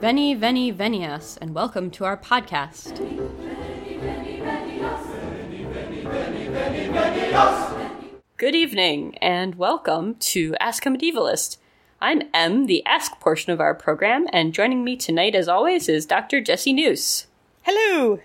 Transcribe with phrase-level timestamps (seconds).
[0.00, 2.98] Veni, veni, venias, and welcome to our podcast.
[8.36, 11.56] Good evening, and welcome to Ask a Medievalist.
[12.00, 16.06] I'm Em, the Ask portion of our program, and joining me tonight, as always, is
[16.06, 16.40] Dr.
[16.40, 17.26] Jesse Noose.
[17.62, 18.20] Hello.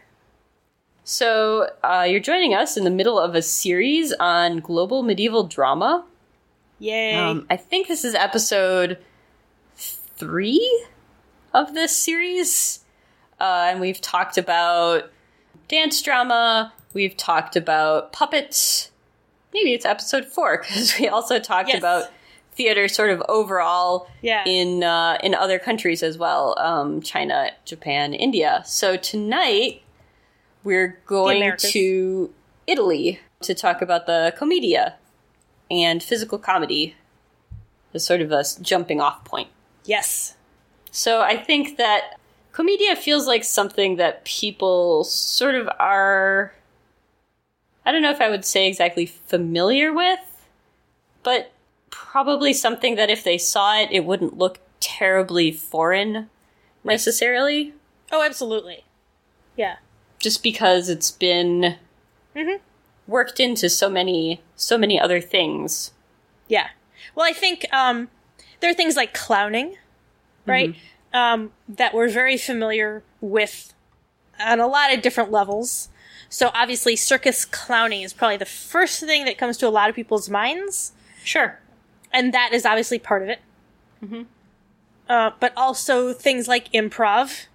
[1.04, 6.06] So, uh, you're joining us in the middle of a series on global medieval drama.
[6.78, 7.16] Yay.
[7.16, 9.00] Um, I think this is episode
[9.76, 10.86] three
[11.54, 12.80] of this series.
[13.40, 15.12] Uh, and we've talked about
[15.68, 18.92] dance drama, we've talked about puppets.
[19.54, 21.78] Maybe it's episode four, because we also talked Yes.
[21.78, 22.06] about
[22.54, 24.44] theater sort of overall Yeah.
[24.46, 29.82] in uh, in other countries as well um, china japan india so tonight
[30.64, 32.32] we're going to
[32.68, 34.94] italy to talk about the commedia
[35.72, 36.94] and physical comedy
[37.96, 39.48] as sort of a jumping off point
[39.86, 40.36] yes.
[40.96, 42.20] So i think that
[42.52, 46.54] Commedia feels like something that people sort of are
[47.84, 50.20] i don't know if i would say exactly familiar with
[51.24, 51.52] but
[51.90, 56.30] probably something that if they saw it, it wouldn't look terribly foreign
[56.84, 57.74] necessarily,
[58.12, 58.84] Oh, absolutely.
[59.56, 59.78] Yeah.
[60.20, 61.78] just because it's been
[62.36, 62.60] Mhm.
[63.08, 65.92] worked into so many so many other things.
[66.48, 66.70] Yeah.
[67.16, 68.10] Well, I think um,
[68.60, 69.78] there are things like clowning,
[70.46, 70.76] right?
[71.14, 73.74] Um, that we're very familiar with
[74.40, 75.90] on a lot of different levels.
[76.28, 79.96] So obviously, circus clowning is probably the first thing that comes to a lot of
[79.96, 80.94] people's minds,
[81.24, 81.60] Sure.
[82.12, 83.40] and that is obviously part of it.
[85.08, 87.46] Uh, but also things like improv,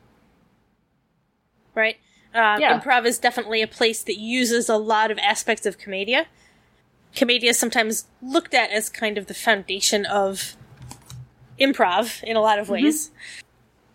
[1.75, 1.97] right?
[2.33, 2.79] Uh, Yeah.
[2.79, 6.27] Improv is definitely a place that uses a lot of aspects of commedia.
[7.17, 10.55] Commedia is sometimes looked at as kind of the foundation of
[11.59, 13.11] improv in a lot of ways.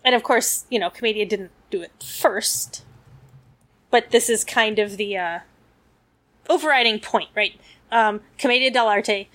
[0.04, 2.84] And of course, you know, commedia didn't do it first,
[3.90, 5.38] but this is kind of the uh,
[6.48, 7.58] overriding point, right?
[7.90, 9.28] Um, Commedia dell'arte,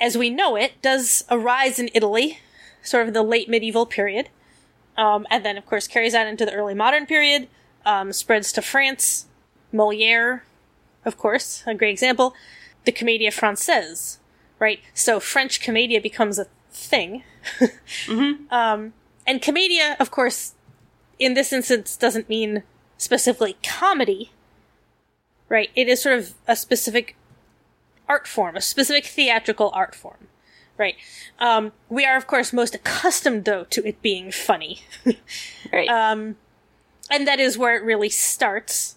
[0.00, 2.40] as we know it, does arise in Italy,
[2.82, 4.28] sort of the late medieval period,
[4.96, 7.48] um, and then, of course, carries on into the early modern period,
[7.86, 9.26] um, spreads to France,
[9.72, 10.44] Moliere,
[11.04, 12.34] of course, a great example,
[12.84, 14.18] the Commedia Française,
[14.58, 14.80] right?
[14.94, 17.22] So French commedia becomes a thing.
[18.50, 18.92] um,
[19.26, 20.54] and commedia, of course,
[21.18, 22.62] in this instance, doesn't mean
[22.96, 24.30] specifically comedy,
[25.48, 25.70] right?
[25.74, 27.16] It is sort of a specific
[28.08, 30.28] art form, a specific theatrical art form,
[30.76, 30.96] right?
[31.38, 34.82] Um, we are, of course, most accustomed, though, to it being funny.
[35.72, 35.88] Right.
[35.88, 36.36] um,
[37.10, 38.96] and that is where it really starts.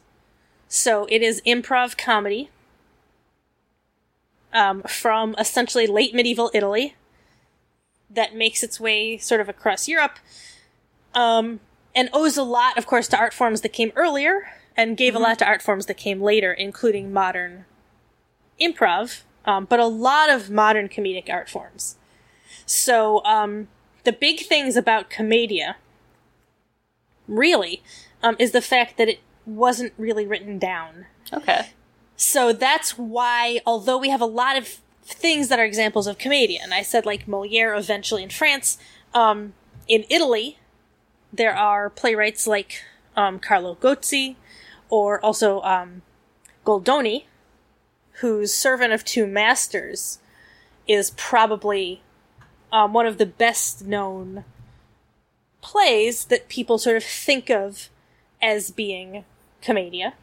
[0.68, 2.50] So it is improv comedy
[4.52, 6.96] um, from essentially late medieval Italy
[8.16, 10.18] that makes its way sort of across Europe
[11.14, 11.60] um,
[11.94, 15.20] and owes a lot, of course, to art forms that came earlier and gave a
[15.20, 17.66] lot to art forms that came later, including modern
[18.60, 21.96] improv, um, but a lot of modern comedic art forms.
[22.66, 23.68] So um,
[24.04, 25.78] the big things about commedia,
[27.28, 27.82] really,
[28.22, 31.06] um, is the fact that it wasn't really written down.
[31.32, 31.68] okay.
[32.18, 36.60] So that's why, although we have a lot of things that are examples of commedia,
[36.64, 38.78] and I said like Moliere eventually in France,
[39.14, 39.54] um,
[39.88, 40.58] in Italy,
[41.32, 42.84] there are playwrights like
[43.16, 44.36] um, Carlo Gozzi,
[44.90, 46.02] or also um,
[46.66, 47.26] Goldoni,
[48.22, 50.20] whose Servant of Two Masters
[50.88, 52.02] is probably
[52.72, 54.44] um, one of the best known
[55.62, 57.90] plays that people sort of think of
[58.42, 59.26] as being
[59.62, 60.14] commedia.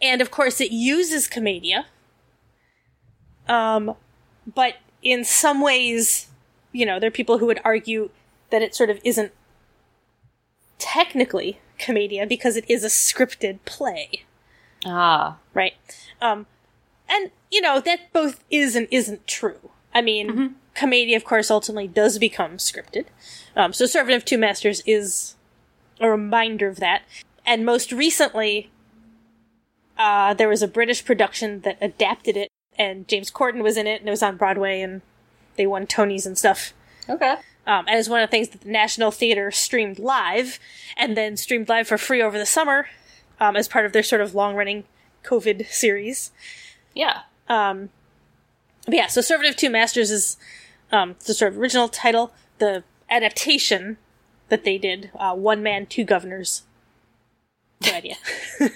[0.00, 1.86] And of course, it uses commedia.
[3.48, 3.94] Um,
[4.54, 6.28] but in some ways,
[6.72, 8.10] you know, there are people who would argue
[8.50, 9.32] that it sort of isn't
[10.78, 14.24] technically commedia because it is a scripted play,
[14.84, 15.38] Ah.
[15.54, 15.74] right?
[16.20, 16.46] Um,
[17.08, 19.70] and you know that both is and isn't true.
[19.94, 23.06] I mean, commedia, of course, ultimately does become scripted.
[23.54, 25.34] Um, so, Servant of Two Masters is
[26.00, 27.02] a reminder of that.
[27.44, 28.70] And most recently,
[29.98, 32.48] uh, there was a British production that adapted it,
[32.78, 35.02] and James Corden was in it, and it was on Broadway, and
[35.56, 36.72] they won Tonys and stuff.
[37.08, 37.36] Okay.
[37.66, 40.58] Um, and it's one of the things that the National Theater streamed live,
[40.96, 42.86] and then streamed live for free over the summer
[43.40, 44.84] um, as part of their sort of long running
[45.24, 46.32] COVID series.
[46.94, 47.22] Yeah.
[47.48, 47.90] Um,
[48.86, 50.36] but yeah, so Servant of Two Masters is
[50.90, 52.32] um, the sort of original title.
[52.58, 53.98] The adaptation
[54.48, 56.62] that they did, uh, One Man, Two Governors.
[57.82, 58.16] Good idea.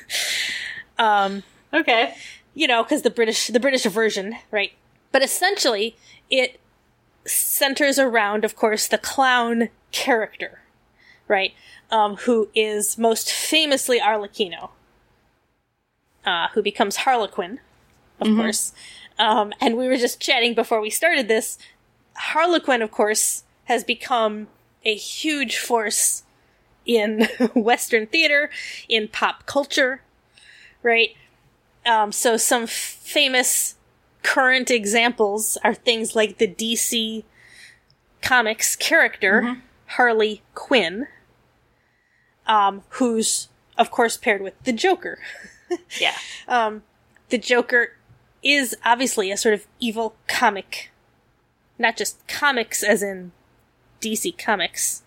[1.73, 2.15] Okay.
[2.57, 4.73] You know, because the British the British version, right?
[5.13, 5.95] But essentially,
[6.31, 6.59] it
[7.27, 10.61] centers around, of course, the clown character,
[11.29, 11.53] right?
[11.91, 14.71] Um, who is most famously Arlecchino,
[16.25, 17.61] uh, who becomes Harlequin,
[18.21, 18.73] of course.
[19.19, 21.59] Um, and we were just chatting before we started this.
[22.15, 24.49] Harlequin, of course, has become
[24.85, 26.23] a huge force
[26.87, 28.51] in Western theater,
[28.89, 30.01] in pop culture,
[30.83, 31.11] right?
[31.87, 33.77] Um, so some f- famous
[34.23, 37.23] current examples are things like the DC
[38.23, 39.41] Comics character
[39.91, 41.07] Harley Quinn,
[42.47, 43.49] um, who's
[43.79, 45.19] of course paired with the Joker.
[46.01, 46.15] Yeah.
[46.47, 46.85] Um,
[47.31, 47.97] the Joker
[48.41, 50.93] is obviously a sort of evil comic,
[51.77, 53.33] not just comics as in
[54.01, 55.03] DC Comics,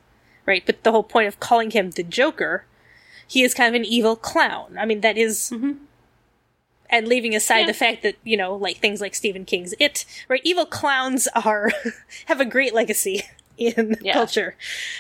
[0.46, 0.62] right?
[0.66, 2.66] But the whole point of calling him the Joker,
[3.26, 4.76] he is kind of an evil clown.
[4.78, 5.50] I mean, that is-
[6.90, 7.66] and leaving aside Yeah.
[7.68, 10.42] the fact that you know, like things like Stephen King's It, right?
[10.44, 11.72] Evil clowns are
[12.26, 13.24] have a great legacy
[13.58, 14.14] in Yeah.
[14.14, 14.56] culture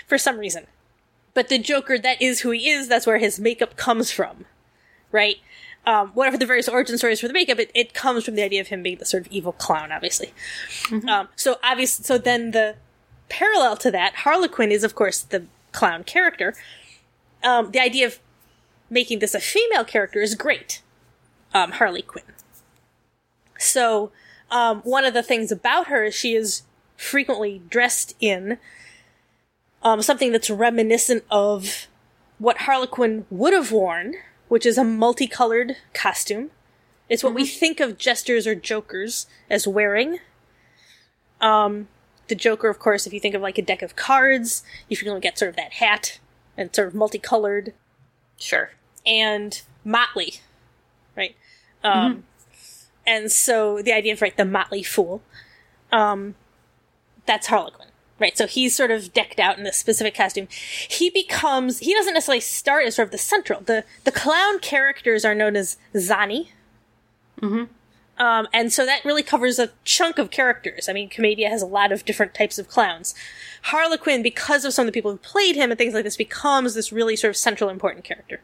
[0.07, 0.65] for some reason.
[1.33, 2.87] But the Joker, that is who he is.
[2.87, 4.45] That's where his makeup comes from,
[5.11, 5.37] right?
[5.85, 8.59] Um, whatever the various origin stories for the makeup, it, it comes from the idea
[8.61, 10.33] of him being the sort of evil clown, obviously.
[11.07, 11.93] Um, so obvious.
[11.93, 12.75] So then the
[13.29, 16.53] parallel to that, Harlequin is of course the clown character.
[17.43, 18.19] Um, the idea of
[18.89, 20.81] making this a female character is great.
[21.53, 22.23] Um, Harley Quinn.
[23.57, 24.11] So
[24.51, 26.63] um, one of the things about her is she is
[26.95, 28.57] frequently dressed in
[29.81, 31.87] um, something that's reminiscent of
[32.37, 34.15] what Harlequin would have worn,
[34.47, 36.51] which is a multicolored costume.
[37.07, 40.19] It's what we think of jesters or jokers as wearing.
[41.41, 41.87] Um,
[42.27, 45.21] the Joker, of course, if you think of like a deck of cards, you frequently
[45.21, 46.19] get sort of that hat
[46.55, 47.73] and sort of multicolored
[48.37, 48.71] Sure.
[49.05, 50.35] and motley,
[51.83, 52.23] Um,
[53.07, 55.23] And so the idea of right the motley fool,
[55.91, 56.35] um,
[57.25, 57.87] that's Harlequin,
[58.19, 58.37] right?
[58.37, 60.47] So he's sort of decked out in this specific costume.
[60.87, 63.61] He becomes he doesn't necessarily start as sort of the central.
[63.61, 66.49] the The clown characters are known as Zani.
[68.19, 70.89] Um, and so that really covers a chunk of characters.
[70.89, 73.15] I mean, Commedia has a lot of different types of clowns.
[73.63, 76.73] Harlequin, because of some of the people who played him and things like this, becomes
[76.75, 78.41] this really sort of central important character.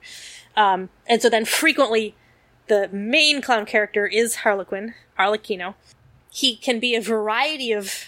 [0.56, 2.16] Um, and so then frequently
[2.68, 5.76] the main clown character is Harlequin, Arlecchino.
[6.32, 8.06] He can be a variety of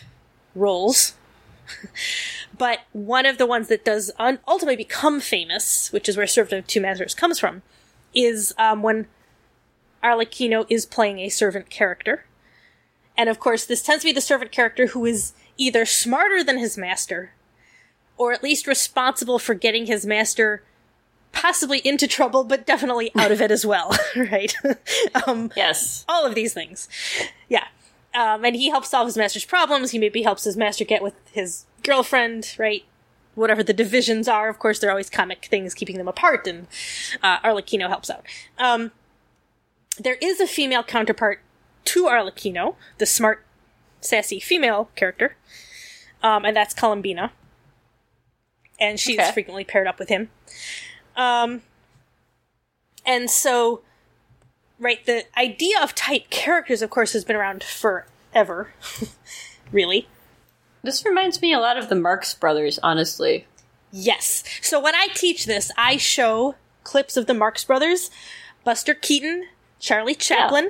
[0.55, 1.13] roles,
[2.57, 6.59] but one of the ones that does un- ultimately become famous, which is where Servant
[6.59, 7.61] of Two Masters comes from,
[8.13, 9.07] is um, when
[10.03, 12.25] Arlecchino is playing a servant character.
[13.15, 16.57] And of course, this tends to be the servant character who is either smarter than
[16.57, 17.31] his master,
[18.17, 20.63] or at least responsible for getting his master
[21.41, 24.53] possibly into trouble, but definitely out of it as well, right?
[25.27, 26.03] um, Yes.
[26.09, 26.89] all of these things.
[27.47, 27.65] Yeah.
[28.13, 29.91] Um, and he helps solve his master's problems.
[29.91, 32.83] He maybe helps his master get with his girlfriend, right?
[33.35, 34.49] Whatever the divisions are.
[34.49, 36.65] Of course, there are always comic things keeping them apart, and
[37.21, 38.25] uh, Arlecchino helps out.
[38.57, 38.91] Um,
[39.99, 41.41] there is a female counterpart
[41.85, 43.45] to Arlecchino, the smart,
[44.01, 45.35] sassy female character,
[46.23, 47.31] um, and that's Columbina.
[48.79, 49.31] And she's Okay.
[49.31, 50.29] frequently paired up with him.
[51.17, 51.63] Um,
[53.05, 53.81] and so
[54.79, 58.71] right the idea of type characters of course has been around forever
[59.71, 60.07] really.
[60.83, 63.47] This reminds me a lot of the Marx Brothers, honestly.
[63.91, 64.43] yes.
[64.61, 68.09] So when i teach this i show clips of the marx brothers
[68.63, 69.45] buster keaton
[69.79, 70.69] charlie chaplin.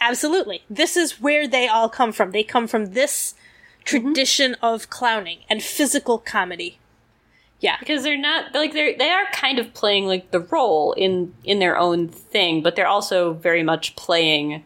[0.00, 0.62] Absolutely.
[0.70, 2.30] This is where they all come from.
[2.30, 3.34] They come from this
[3.84, 6.78] tradition of clowning and physical comedy
[7.60, 11.34] yeah Because they're not like they're they are kind of playing like the role in
[11.44, 14.64] in their own thing, but they're also very much playing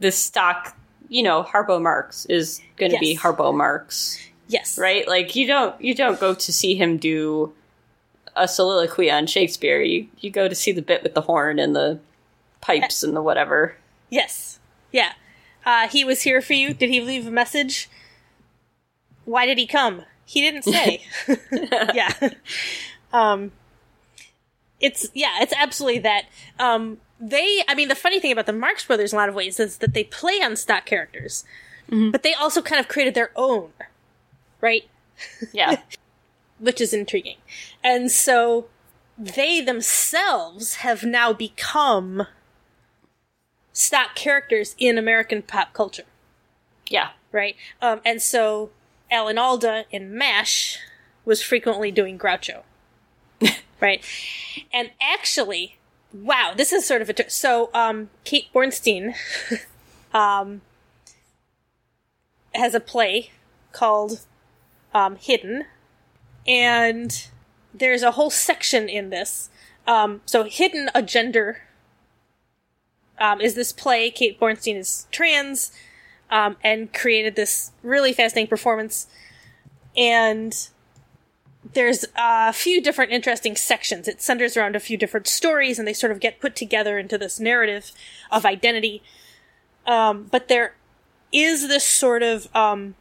[0.00, 0.76] the stock.
[1.08, 5.06] You know, Harpo Marx is going to be Harpo Marx, yes right?
[5.06, 7.52] Like you don't you don't go to see him do
[8.34, 9.82] a soliloquy on Shakespeare.
[9.82, 12.00] You you go to see the bit with the horn and the
[12.62, 13.76] pipes and the whatever.
[14.08, 14.58] Yes.
[14.90, 15.12] Yeah.
[15.64, 16.74] Uh, he was here for you.
[16.74, 17.88] Did he leave a message?
[19.24, 20.02] Why did he come?
[20.24, 21.02] He didn't say.
[21.94, 22.30] yeah.
[23.12, 23.52] Um,
[24.80, 26.24] it's, yeah, it's absolutely that.
[26.58, 29.34] Um, they, I mean, the funny thing about the Marx Brothers in a lot of
[29.34, 31.44] ways is that they play on stock characters,
[32.10, 33.70] but they also kind of created their own,
[34.60, 34.88] right?
[35.52, 35.80] Yeah.
[36.58, 37.36] which is intriguing.
[37.82, 38.66] And so
[39.18, 42.26] they themselves have now become
[43.72, 46.04] stock characters in American pop culture,
[46.88, 47.10] yeah.
[47.32, 47.56] right?
[47.80, 48.70] Um, and so
[49.12, 50.78] Alan Alda in MASH
[51.24, 52.62] was frequently doing Groucho,
[53.80, 54.02] right?
[54.72, 55.76] And actually,
[56.12, 59.14] wow, this is sort of a tr- so um, Kate Bornstein,
[60.14, 60.62] um,
[62.54, 63.30] has a play
[63.72, 64.20] called
[64.94, 65.66] um, Hidden,
[66.46, 67.28] and
[67.72, 69.50] there's a whole section in this.
[69.86, 71.62] Um, so, Hidden a Gender
[73.18, 74.10] um, is this play.
[74.10, 75.72] Kate Bornstein is trans
[76.32, 79.06] um, and created this really fascinating performance.
[79.94, 80.68] And
[81.74, 84.08] there's a few different interesting sections.
[84.08, 87.18] It centers around a few different stories, and they sort of get put together into
[87.18, 87.92] this narrative
[88.30, 89.02] of identity.
[89.86, 90.74] Um, but there
[91.32, 92.94] is this sort of um,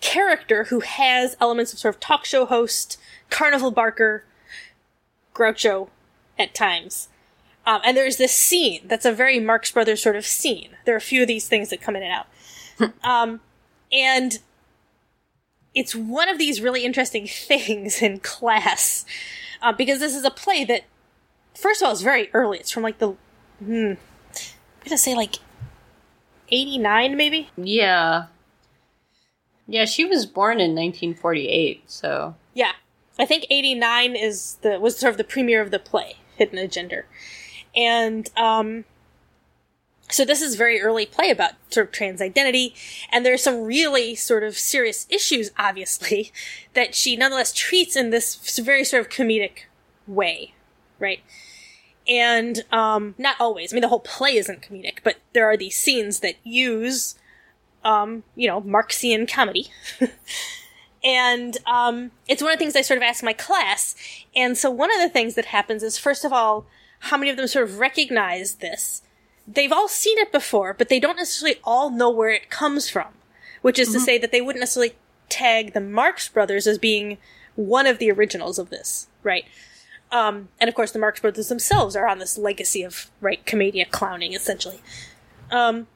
[0.00, 2.98] character who has elements of sort of talk show host,
[3.30, 4.24] carnival barker,
[5.34, 5.88] Groucho
[6.38, 7.08] at times.
[7.68, 10.70] Um, and there's this scene that's a very Marx Brothers sort of scene.
[10.86, 12.94] There are a few of these things that come in and out.
[13.04, 13.40] um,
[13.92, 14.38] and
[15.74, 19.04] it's one of these really interesting things in class
[19.60, 20.84] uh, because this is a play that,
[21.54, 22.56] first of all, is very early.
[22.56, 23.16] It's from like the,
[23.62, 23.96] hmm, I'm
[24.82, 25.36] gonna say like
[26.48, 27.50] 89 maybe?
[27.58, 28.28] Yeah.
[29.66, 32.34] Yeah, she was born in 1948, so.
[32.54, 32.72] Yeah.
[33.18, 36.66] I think 89 is the was sort of the premiere of the play, Hidden a
[36.66, 37.04] Gender.
[37.78, 38.84] And um
[40.10, 42.74] so this is very early play about sort of trans identity,
[43.12, 46.32] and there's some really sort of serious issues, obviously,
[46.74, 49.64] that she nonetheless treats in this very sort of comedic
[50.06, 50.54] way,
[50.98, 51.20] right?
[52.08, 53.72] And um, not always.
[53.72, 57.16] I mean, the whole play isn't comedic, but there are these scenes that use,
[57.84, 59.70] um, you know, Marxian comedy.
[61.04, 63.94] and um, it's one of the things I sort of ask my class.
[64.34, 66.64] And so one of the things that happens is, first of all,
[67.00, 69.02] how many of them sort of recognize this?
[69.46, 73.08] They've all seen it before, but they don't necessarily all know where it comes from.
[73.62, 73.98] Which is mm-hmm.
[73.98, 74.94] to say that they wouldn't necessarily
[75.28, 77.18] tag the Marx Brothers as being
[77.56, 79.44] one of the originals of this, right?
[80.12, 83.84] Um, and of course, the Marx Brothers themselves are on this legacy of right commedia
[83.84, 84.80] clowning, essentially.
[85.50, 85.86] Um,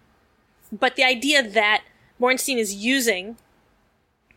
[0.72, 1.84] but the idea that
[2.20, 3.36] Bornstein is using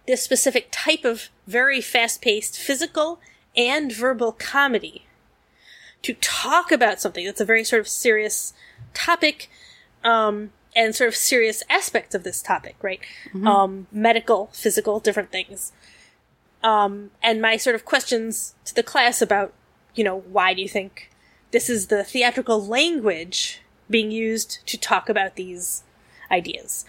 [0.07, 3.19] this specific type of very fast-paced physical
[3.57, 5.05] and verbal comedy
[6.05, 8.53] to talk about something that's a very sort of serious
[8.93, 9.49] topic,
[10.03, 12.99] um, and sort of serious aspects of this topic, right?
[13.29, 13.47] Mm-hmm.
[13.47, 15.71] Um, medical, physical, different things.
[16.63, 19.53] Um, and my sort of questions to the class about
[19.95, 21.09] you know, why do you think
[21.51, 25.83] this is the theatrical language being used to talk about these
[26.29, 26.85] ideas?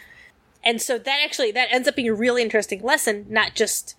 [0.63, 3.95] And so that actually, that ends up being a really interesting lesson, not just,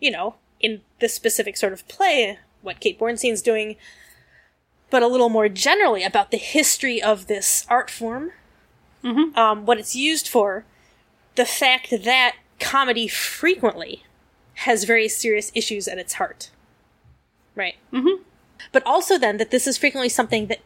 [0.00, 3.76] you know, in this specific sort of play, what Kate Bornstein's doing,
[4.92, 8.30] but a little more generally about the history of this art form,
[9.02, 9.36] mm-hmm.
[9.38, 10.66] um, what it's used for,
[11.34, 14.04] the fact that comedy frequently
[14.52, 16.50] has very serious issues at its heart.
[17.54, 17.76] Right.
[17.90, 18.22] Mm-hmm.
[18.70, 20.60] But also then that this is frequently something that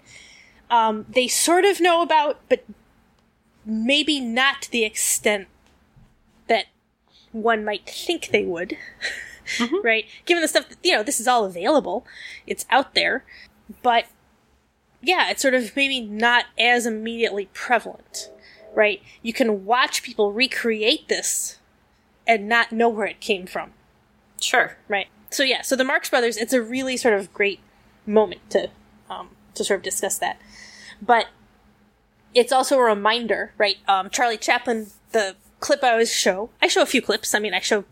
[0.71, 2.65] um, they sort of know about, but
[3.65, 5.47] maybe not to the extent
[6.49, 6.67] that
[7.31, 8.77] one might think they would.
[9.59, 9.77] Mm-hmm.
[9.85, 10.05] right?
[10.25, 12.05] Given the stuff that, you know, this is all available,
[12.45, 13.25] it's out there,
[13.83, 14.07] but
[15.07, 18.31] yeah, it's sort of maybe not as immediately prevalent,
[18.75, 19.03] right?
[19.23, 21.59] You can watch people recreate this
[22.27, 23.73] and not know where it came from.
[24.41, 24.77] Sure.
[24.89, 27.61] Right so yeah, so the Marx Brothers, it's a really sort of great
[28.07, 28.71] moment to
[29.11, 30.41] um, to sort of discuss that,
[31.01, 31.27] but
[32.35, 33.77] it's also a reminder, right?
[33.89, 37.35] Um, Charlie Chaplin, the clip I always show, I show a few clips.
[37.35, 37.85] I mean, I show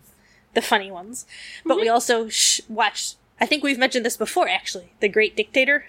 [0.54, 1.26] the funny ones,
[1.64, 1.83] but mm-hmm.
[1.83, 3.14] we also sh- watch.
[3.40, 4.92] I think we've mentioned this before, actually.
[5.00, 5.85] The Great Dictator.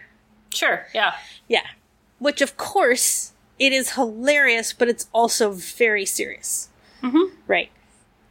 [0.55, 0.85] Sure.
[0.93, 1.15] Yeah.
[1.47, 1.65] Yeah.
[2.19, 6.69] Which, of course, it is hilarious, but it's also very serious.
[7.03, 7.35] Mm-hmm.
[7.47, 7.69] Right.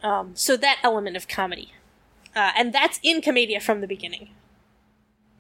[0.03, 1.73] Um, so that element of comedy
[2.35, 4.31] uh, and that's in Commedia from the beginning.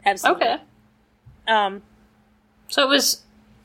[0.04, 0.46] Absolutely.
[0.46, 0.56] Okay.
[1.48, 1.82] Um,
[2.68, 3.22] so it was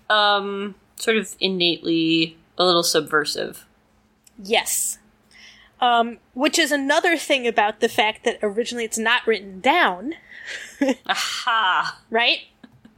[0.10, 3.66] um, sort of innately a little subversive.
[4.42, 4.98] Yes.
[5.80, 10.16] Um, which is another thing about the fact that originally it's not written down.
[11.06, 12.02] Aha!
[12.10, 12.40] Right?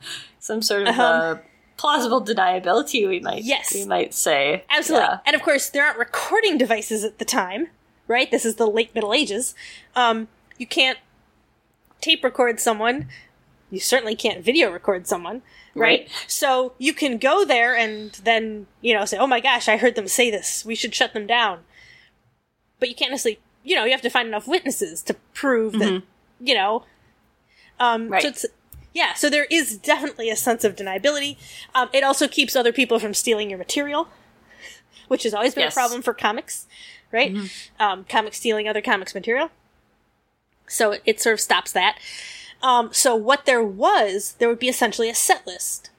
[0.40, 1.04] Some sort of uh-huh.
[1.04, 1.38] uh,
[1.78, 3.74] plausible deniability, we might yes.
[3.74, 4.64] we might say.
[4.70, 5.08] Absolutely.
[5.08, 5.20] Yeah.
[5.26, 7.68] And of course, there aren't recording devices at the time
[8.12, 8.30] right?
[8.30, 9.56] This is the late Middle Ages.
[9.96, 10.28] Um,
[10.58, 11.00] you can't
[12.02, 13.08] tape record someone.
[13.72, 15.42] You certainly can't video record someone,
[15.74, 16.02] right?
[16.02, 16.10] right?
[16.28, 19.96] So you can go there and then, you know, say, oh my gosh, I heard
[19.96, 20.66] them say this.
[20.66, 21.60] We should shut them down.
[22.80, 25.80] But you can't necessarily, you know, you have to find enough witnesses to prove mm-hmm.
[25.80, 26.04] that,
[26.42, 26.84] you know.
[27.80, 28.22] Um, right.
[28.22, 28.46] So it's,
[28.94, 31.38] yeah, so there is definitely a sense of deniability.
[31.74, 34.10] Um, it also keeps other people from stealing your material,
[35.08, 35.74] which has always been yes.
[35.74, 36.68] a problem for comics
[37.12, 37.34] right?
[37.34, 37.82] Mm-hmm.
[37.82, 39.50] Um, comic stealing other comics material.
[40.68, 41.98] So it, it sort of stops that.
[42.64, 45.90] Um, so what there was, there would be essentially a set list,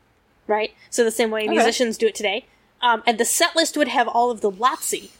[0.47, 0.75] right?
[0.91, 1.51] So the same way okay.
[1.51, 2.47] musicians do it today.
[2.81, 5.11] Um, and the set list would have all of the Lazzi,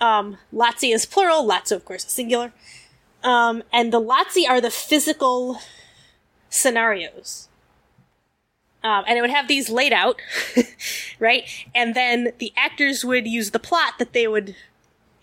[0.00, 0.38] Um,
[0.82, 2.52] is plural, Lazzo, of course, is singular.
[3.22, 5.60] Um, and the Lazzi are the physical
[6.54, 7.48] scenarios.
[8.82, 10.20] Um, and it would have these laid out,
[11.18, 11.44] right?
[11.74, 14.54] And then the actors would use the plot that they would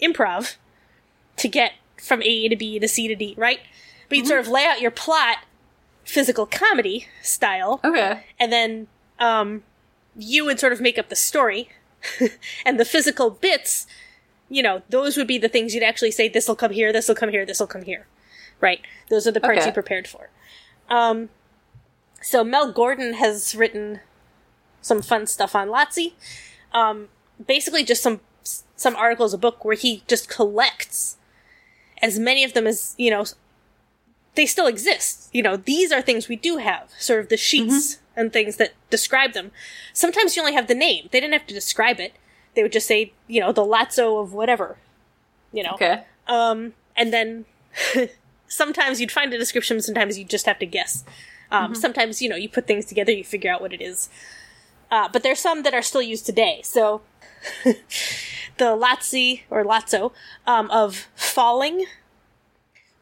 [0.02, 0.56] improv
[1.38, 3.60] to get from A to B to C to D, right?
[4.10, 5.38] But you'd sort of lay out your plot,
[6.04, 8.24] physical comedy style, Okay.
[8.40, 8.88] and then
[9.20, 9.64] um,
[10.18, 11.70] you would sort of make up the story,
[12.66, 13.86] and the physical bits,
[14.50, 16.28] you know, those would be the things you'd actually say.
[16.28, 16.92] This will come here.
[16.92, 17.46] This will come here.
[17.46, 18.08] This will come here.
[18.60, 18.82] Right.
[19.10, 19.68] Those are the parts Okay.
[19.68, 20.30] you prepared for.
[20.92, 21.30] Um,
[22.22, 24.02] so Mel Gordon has written
[24.82, 26.14] some fun stuff on Lazzi.
[26.74, 27.08] Um,
[27.46, 28.20] basically, just some
[28.76, 31.18] some articles, a book where he just collects
[32.02, 33.26] as many of them as you know
[34.36, 35.30] they still exist.
[35.34, 38.74] You know, these are things we do have, sort of the sheets and things that
[38.90, 39.52] describe them.
[39.94, 41.10] Sometimes you only have the name.
[41.12, 42.14] They didn't have to describe it.
[42.56, 44.78] They would just say, you know, the Lazzo of whatever.
[45.54, 45.72] You know.
[45.74, 46.04] Okay.
[46.28, 47.46] Um, and then
[48.52, 51.04] sometimes you'd find a description, sometimes you just have to guess.
[51.52, 54.10] Um, Sometimes, you know, you put things together, you figure out what it is.
[54.90, 56.62] Uh, but there's some that are still used today.
[56.64, 57.02] So
[57.66, 57.76] the
[58.58, 60.14] Lazzi, or Lazzo,
[60.48, 61.86] um, of falling.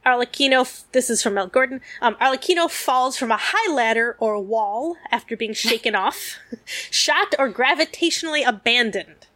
[0.06, 1.82] Arlecchino, this is from Mel Gordon.
[2.02, 6.38] Um, Arlecchino falls from a high ladder or wall after being shaken off,
[6.90, 9.28] shot or gravitationally abandoned.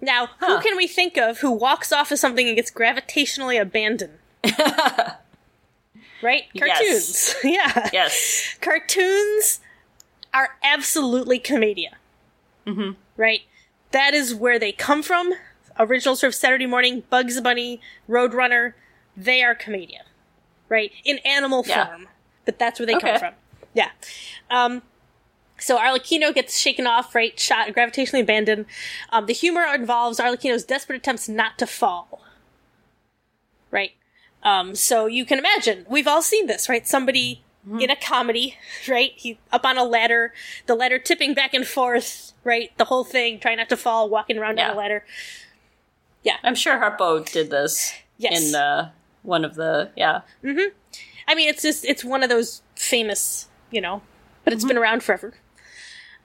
[0.00, 0.56] Now, Huh.
[0.58, 4.18] who can we think of who walks off of something and gets gravitationally abandoned?
[6.26, 6.42] Right?
[6.58, 7.34] Cartoons.
[7.34, 7.36] Yes.
[7.44, 7.90] yeah.
[7.92, 8.56] Yes.
[8.60, 9.60] Cartoons
[10.34, 11.96] are absolutely commedia.
[12.66, 12.92] Mm-hmm.
[13.16, 13.42] Right?
[13.92, 15.32] That is where they come from.
[15.78, 18.72] Original sort of Saturday morning, Bugs Bunny, Roadrunner,
[19.16, 20.02] they are commedia.
[20.68, 20.90] Right?
[21.04, 21.86] In animal Yeah.
[21.86, 22.08] form.
[22.44, 23.34] But that's where they come from.
[23.72, 23.90] Yeah.
[24.50, 24.82] Um,
[25.58, 27.38] so Arlecchino gets shaken off, right?
[27.38, 28.66] Shot, gravitationally abandoned.
[29.10, 32.22] Um, the humor involves Arlecchino's desperate attempts not to fall.
[33.70, 33.92] Right?
[34.42, 36.86] Um, so you can imagine, we've all seen this, right?
[36.86, 37.42] Somebody
[37.80, 38.56] in a comedy,
[38.88, 39.10] right?
[39.16, 40.32] He up on a ladder,
[40.66, 42.70] the ladder tipping back and forth, right?
[42.78, 44.70] The whole thing, trying not to fall, walking around Yeah.
[44.70, 45.04] the ladder.
[46.22, 48.48] Yeah, I'm sure Harpo did this Yes.
[48.50, 48.90] in uh,
[49.22, 50.20] one of the yeah.
[50.44, 54.02] I mean, it's just it's one of those famous, you know,
[54.44, 55.34] but it's been around forever.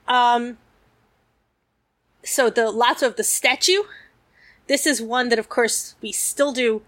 [0.06, 0.58] Um.
[2.24, 3.82] So the Lazzo of the statue.
[4.68, 6.82] This is one that, of course, we still do.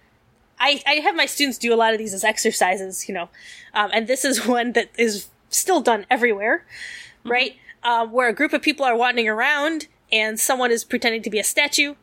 [0.65, 3.29] I I have my students do a lot of these as exercises, you know,
[3.75, 6.65] um, and this is one that is still done everywhere,
[7.25, 7.57] right?
[7.83, 11.39] Um, where a group of people are wandering around and someone is pretending to be
[11.39, 11.95] a statue,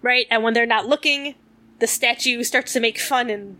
[0.00, 0.26] right?
[0.30, 1.34] And when they're not looking,
[1.80, 3.58] the statue starts to make fun and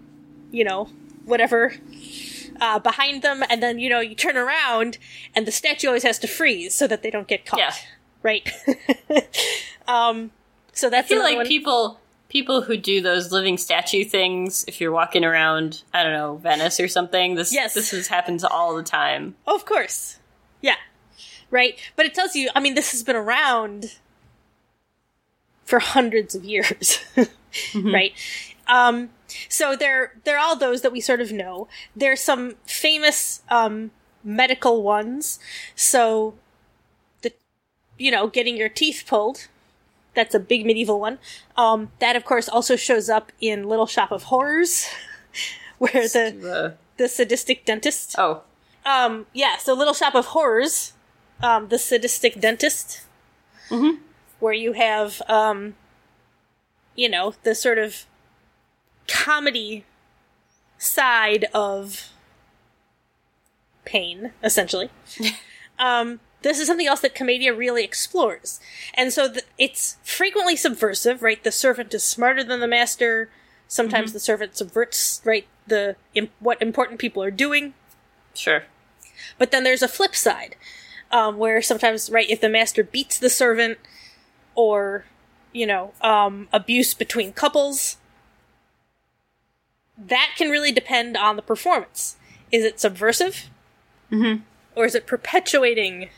[0.50, 0.88] you know,
[1.24, 1.74] whatever
[2.60, 4.96] uh, behind them, and then you know you turn around,
[5.36, 7.60] and the statue always has to freeze so that they don't get caught.
[7.60, 7.74] Yeah.
[8.22, 8.48] Right.
[9.88, 10.30] um.
[10.72, 11.46] So that's I feel like one.
[11.46, 12.00] people
[12.32, 16.80] people who do those living statue things, if you're walking around, I don't know, Venice
[16.80, 17.74] or something, this Yes.
[17.74, 19.36] this has happens all the time.
[19.46, 20.16] Oh, of course.
[20.62, 20.76] Yeah.
[21.50, 21.78] Right.
[21.94, 22.48] But it tells you.
[22.56, 23.98] I mean, this has been around
[25.66, 26.98] for hundreds of years.
[27.74, 28.14] Right.
[28.66, 29.10] Um.
[29.50, 31.68] So they're they're all those that we sort of know.
[31.94, 33.90] There's some famous um
[34.24, 35.38] medical ones.
[35.76, 36.32] So
[37.20, 37.30] the
[37.98, 39.48] you know getting your teeth pulled.
[40.14, 41.18] That's a big medieval one.
[41.56, 44.86] Um, that of course also shows up in Little Shop of Horrors,
[45.78, 48.42] where the The- the sadistic dentist oh,
[48.84, 50.92] um, yeah, so Little Shop of Horrors,
[51.42, 53.00] um, the sadistic dentist,
[54.40, 55.74] where you have, um,
[56.94, 58.04] you know, the sort of
[59.08, 59.84] comedy
[60.78, 62.10] side of
[63.84, 64.90] pain, essentially.
[65.78, 68.60] um, this is something else that Commedia really explores.
[68.94, 71.42] And so th- it's frequently subversive, right?
[71.42, 73.30] The servant is smarter than the master.
[73.68, 77.74] Sometimes the servant subverts, right, the im- what important people are doing.
[78.34, 78.64] sure.
[79.38, 80.56] But then there's a flip side,
[81.10, 83.78] um, where sometimes, right, if the master beats the servant,
[84.54, 85.04] or,
[85.52, 87.98] you know, um, abuse between couples,
[89.96, 92.16] that can really depend on the performance.
[92.50, 93.48] Is it subversive?
[94.10, 94.42] Mm-hmm.
[94.74, 96.08] Or is it perpetuating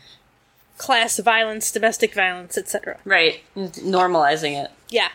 [0.79, 2.99] class violence, domestic violence, etc.?
[3.05, 3.43] Right.
[3.57, 4.71] Normalizing it.
[4.89, 5.09] Yeah.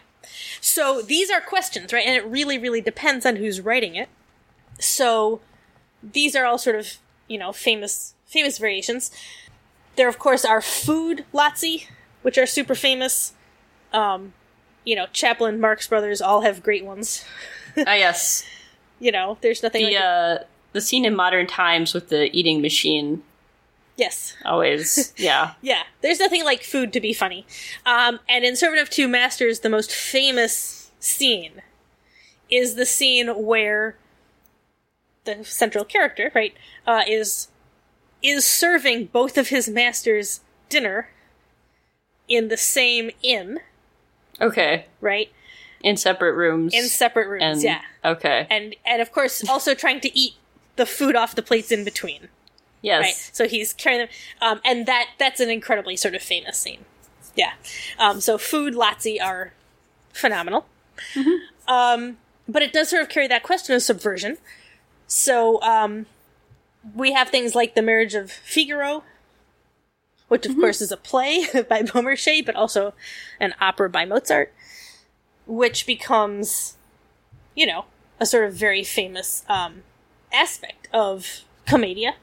[0.62, 2.06] So these are questions, right?
[2.06, 4.10] And it really, really depends on who's writing it.
[4.80, 5.42] So
[6.02, 9.12] these are all sort of, you know, famous famous variations.
[9.96, 11.88] There, of course, are food Lazzi,
[12.22, 13.34] which are super famous.
[13.92, 14.34] Um,
[14.86, 17.26] you know, Chaplin, Marx Brothers all have great ones.
[17.78, 18.44] Ah, yes.
[19.00, 20.38] You know, there's nothing The like uh,
[20.74, 23.22] the scene in Modern Times with the eating machine
[24.00, 24.36] yes.
[24.46, 25.54] always, yeah.
[25.62, 27.46] Yeah, there's nothing like food to be funny.
[27.86, 31.62] Um, and in Servant of Two Masters, the most famous scene
[32.50, 33.96] is the scene where
[35.26, 36.54] the central character, right,
[36.88, 37.50] uh, is
[38.24, 41.10] is serving both of his masters dinner
[42.28, 43.60] in the same inn,
[44.42, 44.86] Okay.
[45.02, 45.32] right,
[45.82, 46.74] In separate rooms.
[46.74, 47.44] in separate rooms.
[47.44, 48.46] and, yeah, Okay.
[48.50, 50.34] and and of course also trying to eat
[50.76, 52.28] the food off the plates in between.
[52.82, 53.02] Yes.
[53.02, 53.30] right?
[53.34, 54.10] So he's carrying them,
[54.42, 56.86] um, and that that's an incredibly sort of famous scene.
[57.36, 57.54] Yeah.
[57.98, 59.54] Um, so food, Lazzi are
[60.14, 60.66] phenomenal.
[61.68, 64.38] Um, but it does sort of carry that question of subversion.
[65.08, 66.08] So um,
[66.96, 69.04] we have things like the marriage of Figaro,
[70.28, 72.94] which of course is a play by Beaumarchais, but also
[73.40, 74.52] an opera by Mozart,
[75.46, 76.76] which becomes,
[77.56, 77.86] you know,
[78.20, 79.84] a sort of very famous um,
[80.34, 82.16] aspect of commedia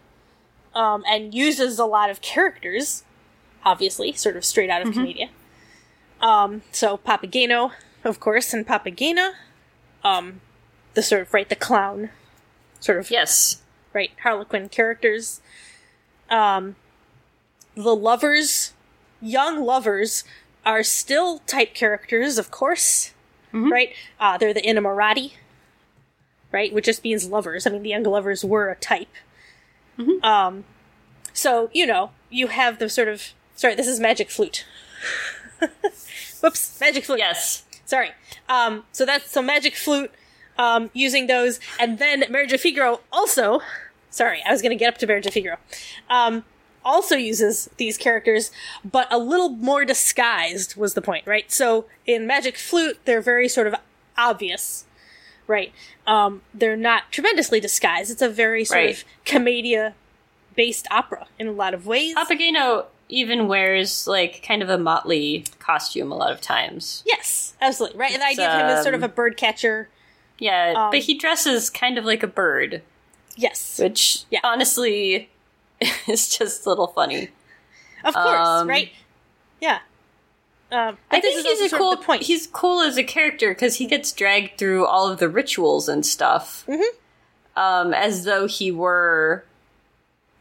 [0.76, 3.02] um, and uses a lot of characters,
[3.64, 5.30] obviously, sort of straight out of Commedia.
[6.20, 7.72] Um, so Papageno,
[8.04, 9.32] of course, and Papagena,
[10.04, 10.40] um,
[10.94, 12.10] the sort of right, the clown,
[12.78, 13.62] sort of Yes.
[13.92, 15.40] right, Harlequin characters.
[16.30, 16.76] Um,
[17.74, 18.74] the lovers,
[19.20, 20.24] young lovers,
[20.64, 23.12] are still type characters, of course,
[23.70, 23.94] right?
[24.20, 25.32] Uh, they're the Inamorati,
[26.52, 26.72] right?
[26.72, 27.66] Which just means lovers.
[27.66, 29.08] I mean, the young lovers were a type.
[30.22, 30.64] Um,
[31.32, 34.64] so you know, you have the sort of sorry, this is magic flute.
[36.40, 37.18] Whoops, magic flute.
[37.18, 37.64] Yes.
[37.84, 38.10] Sorry.
[38.48, 40.10] Um, so that's so magic flute.
[40.58, 43.60] Um, using those, and then Marriage of Figaro also.
[44.08, 45.58] Sorry, I was going to get up to Marriage of Figaro.
[46.08, 46.44] Um,
[46.82, 48.50] also uses these characters,
[48.82, 51.52] but a little more disguised was the point, right?
[51.52, 53.74] So in Magic Flute, they're very sort of
[54.16, 54.86] obvious,
[55.46, 55.72] right?
[56.06, 58.10] Um, they're not tremendously disguised.
[58.10, 58.96] It's a very sort Right.
[58.96, 59.94] of commedia
[60.54, 62.14] based opera in a lot of ways.
[62.16, 67.02] Papageno even wears like kind of a motley costume a lot of times.
[67.06, 68.12] yes, absolutely, right?
[68.12, 69.88] And the It's, idea of him as sort of um, a bird catcher.
[70.38, 72.82] Yeah, Um, but he dresses kind of like a bird,
[73.36, 73.78] Yes.
[73.80, 74.40] which Yeah.
[74.42, 75.30] honestly
[76.08, 77.28] is just a little funny.
[78.04, 78.90] Of course, Um, right?
[79.60, 79.78] Yeah.
[80.76, 82.22] Um, I think he's a cool point.
[82.24, 86.04] He's cool as a character because he gets dragged through all of the rituals and
[86.04, 86.82] stuff, Mhm.
[87.56, 89.44] um, as though he were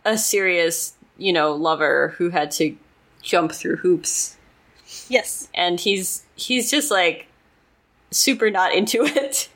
[0.03, 2.75] a serious, you know, lover who had to
[3.21, 4.35] jump through hoops.
[5.07, 7.27] yes, And he's he's just like
[8.11, 9.47] super not into it,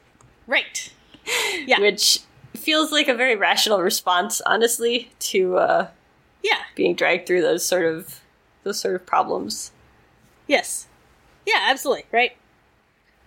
[0.48, 0.92] right.
[1.68, 2.20] Yeah, which
[2.56, 5.88] feels like a very rational response, honestly, to uh,
[6.42, 8.22] yeah, being dragged through those sort of
[8.63, 9.72] those sort of problems.
[10.50, 10.88] Yes,
[11.46, 12.36] yeah, absolutely, right.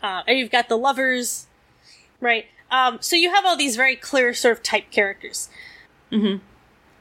[0.02, 1.46] Uh, and you've got the lovers,
[2.20, 2.46] right?
[2.70, 5.48] Um, so you have all these very clear sort of type characters.
[6.10, 6.44] Mm-hmm.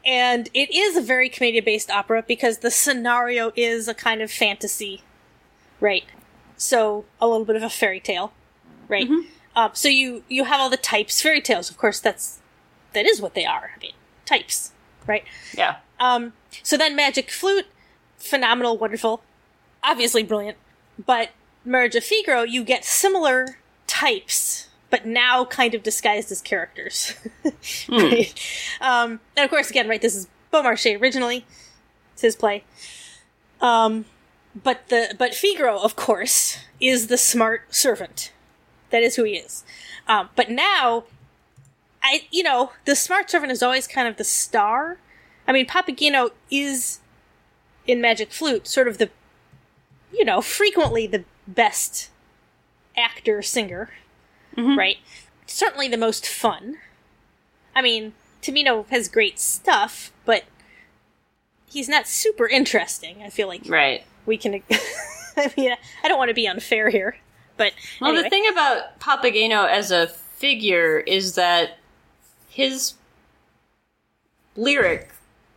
[0.06, 4.32] And it is a very commedia based opera because the scenario is a kind of
[4.32, 5.02] fantasy,
[5.80, 6.06] right?
[6.58, 8.34] So a little bit of a fairy tale,
[8.88, 9.10] right?
[9.56, 11.70] Um, so you you have all the types, fairy tales.
[11.70, 12.40] Of course, that's
[12.94, 13.72] that is what they are.
[13.76, 13.94] I mean,
[14.26, 14.72] types,
[15.06, 15.24] right?
[15.56, 15.78] Yeah.
[16.00, 17.68] Um, so then Magic Flute,
[18.18, 19.22] phenomenal, wonderful,
[19.84, 20.58] obviously brilliant.
[21.04, 21.30] But
[21.66, 27.16] Marriage of Figaro, you get similar types, but now kind of disguised as characters.
[27.90, 28.34] right?
[28.80, 31.46] Um, and of course, again, right, this is Beaumarchais originally.
[32.14, 32.64] It's his play.
[33.62, 34.06] Um,
[34.56, 38.34] but the but Figaro, of course, is the smart servant.
[38.90, 39.64] That is who he is.
[40.08, 41.06] Um, but now,
[42.04, 44.98] I you know the smart servant is always kind of the star.
[45.48, 47.00] I mean, Papageno is
[47.88, 49.10] in Magic Flute sort of the
[50.14, 52.10] you know frequently the best
[52.98, 53.90] actor singer,
[54.56, 54.78] mm-hmm.
[54.78, 54.98] right?
[55.46, 56.78] Certainly the most fun.
[57.76, 60.44] I mean, Tamino has great stuff, but
[61.66, 63.24] he's not super interesting.
[63.24, 64.04] I feel like Right.
[64.26, 64.62] we can.
[65.38, 65.72] I mean,
[66.04, 67.18] I don't want to be unfair here,
[67.58, 68.24] but Well, anyway.
[68.24, 71.78] the thing about Papageno as a figure is that
[72.50, 72.96] his
[74.56, 75.10] lyric,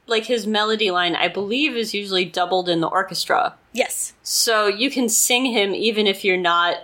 [0.06, 3.54] like his melody line, I believe is usually doubled in the orchestra.
[3.72, 6.76] yes, So you can sing him even if you're not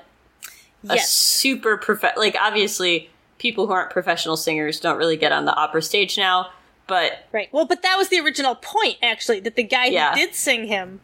[0.88, 2.02] a yes, super prof.
[2.16, 6.50] Like, obviously, people who aren't professional singers don't really get on the opera stage now,
[6.86, 7.48] but right.
[7.52, 10.12] Well, but that was the original point, actually, that the guy Yeah.
[10.12, 11.00] who did sing him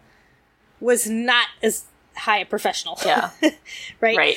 [0.81, 1.85] was not as
[2.17, 2.99] high a professional.
[3.05, 3.31] Yeah.
[4.01, 4.17] right.
[4.17, 4.37] right.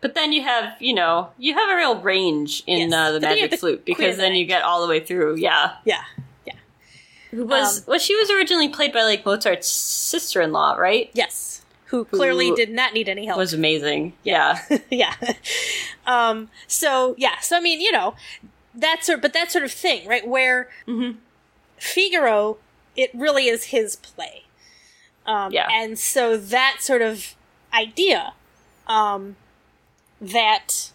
[0.00, 2.92] But then you have, you know, you have a real range in Yes.
[2.94, 5.00] uh, the But then you have magic flute because then you get all the way
[5.00, 5.36] through.
[5.36, 5.72] Yeah.
[5.84, 6.02] Yeah.
[7.32, 7.36] Yeah.
[7.38, 7.98] Who was Um, well?
[7.98, 11.10] She was originally played by like Mozart's sister-in-law, right?
[11.14, 11.62] Yes.
[11.86, 13.38] Who clearly Who did not need any help.
[13.38, 14.12] Was amazing.
[14.22, 15.14] Yeah, yeah.
[16.06, 18.14] Um, so yeah, so I mean, you know,
[18.74, 20.26] that sort but that sort of thing, right?
[20.26, 21.18] Where Mm-hmm.
[21.78, 22.58] Figaro,
[22.96, 24.44] it really is his play.
[25.26, 25.68] Um, Yeah.
[25.70, 27.34] and so that sort of
[27.72, 28.32] idea,
[28.86, 29.36] um,
[30.20, 30.90] that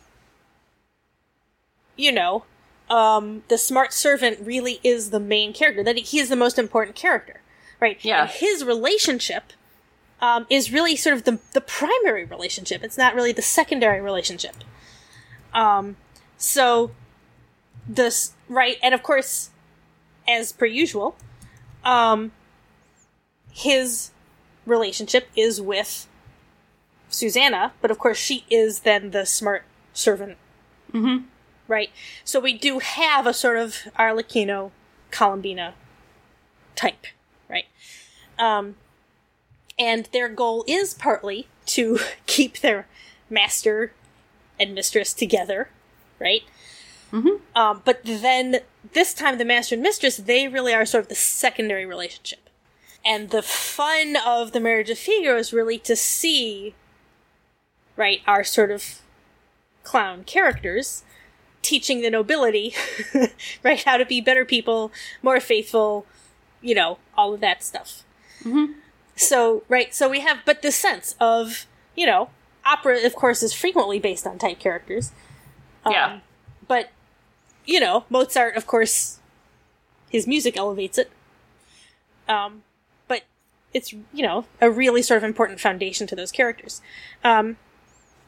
[1.96, 2.44] you know
[2.90, 6.96] um, the smart servant really is the main character that he is the most important
[6.96, 7.42] character
[7.80, 8.22] right Yeah.
[8.24, 9.54] and his relationship
[10.22, 14.56] um, is really sort of the, the primary relationship it's not really the secondary relationship
[15.54, 15.96] um,
[16.38, 16.92] so
[17.88, 19.50] this right and of course
[20.28, 21.16] as per usual
[21.84, 22.32] um,
[23.52, 24.12] his
[24.66, 26.08] relationship is with
[27.10, 30.38] Susanna, but of course she is then the smart servant.
[30.92, 31.26] Mhm.
[31.68, 31.90] Right?
[32.24, 34.72] So we do have a sort of Arlecchino
[35.12, 35.74] Columbina
[36.76, 37.08] type,
[37.50, 37.66] right?
[38.38, 38.76] Um,
[39.80, 42.88] and their goal is partly to keep their
[43.30, 43.94] master
[44.60, 45.70] and mistress together,
[46.20, 46.44] right?
[47.12, 47.42] Mhm.
[47.56, 48.60] Um, but then
[48.94, 52.50] this time, the master and mistress, they really are sort of the secondary relationship.
[53.06, 56.74] And the fun of the marriage of Figaro is really to see,
[57.96, 59.02] right, our sort of
[59.84, 61.04] clown characters
[61.66, 62.74] teaching the nobility,
[63.64, 64.92] right, how to be better people,
[65.24, 66.06] more faithful,
[66.62, 68.04] you know, all of that stuff.
[69.16, 72.30] So, right, so we have, but this sense of, you know,
[72.66, 75.12] opera, of course, is frequently based on type characters.
[75.84, 76.20] Um, Yeah.
[76.68, 76.92] But,
[77.66, 79.20] you know, Mozart, of course,
[80.10, 81.12] his music elevates it.
[82.28, 82.64] Um,
[83.08, 83.24] but
[83.74, 86.82] it's, you know, a really sort of important foundation to those characters.
[87.24, 87.58] Um,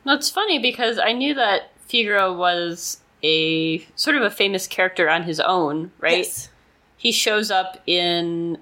[0.04, 5.10] Well, it's funny because I knew that Figaro was a sort of a famous character
[5.10, 6.20] on his own, right?
[6.20, 6.50] yes.
[6.98, 8.58] He shows up in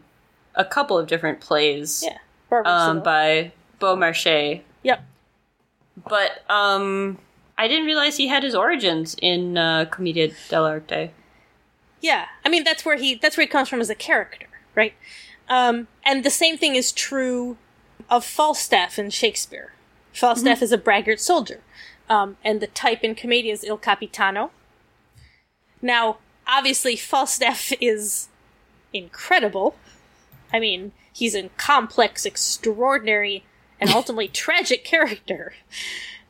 [0.55, 2.17] a couple of different plays Yeah.
[2.65, 5.03] Um, by Beaumarchais, Yep.
[6.07, 7.17] but um,
[7.57, 11.09] I didn't realize he had his origins in uh, Commedia dell'arte.
[12.01, 14.93] Yeah, I mean that's where he that's where he comes from as a character, right?
[15.49, 17.57] Um, and the same thing is true
[18.09, 19.73] of Falstaff in Shakespeare.
[20.13, 21.61] Falstaff is a braggart soldier,
[22.09, 24.51] um, and the type in Commedia is Il Capitano.
[25.81, 28.29] Now, obviously, Falstaff is
[28.93, 29.75] incredible.
[30.53, 33.43] I mean, he's a complex, extraordinary,
[33.79, 35.53] and ultimately tragic character,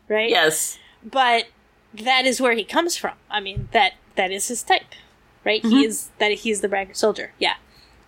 [0.07, 0.29] right?
[0.29, 0.77] Yes.
[1.03, 1.45] but
[1.93, 3.13] that is where he comes from.
[3.29, 4.95] I mean, that that is his type,
[5.43, 5.63] right?
[5.65, 7.31] He is that he's the braggart soldier.
[7.39, 7.55] Yeah,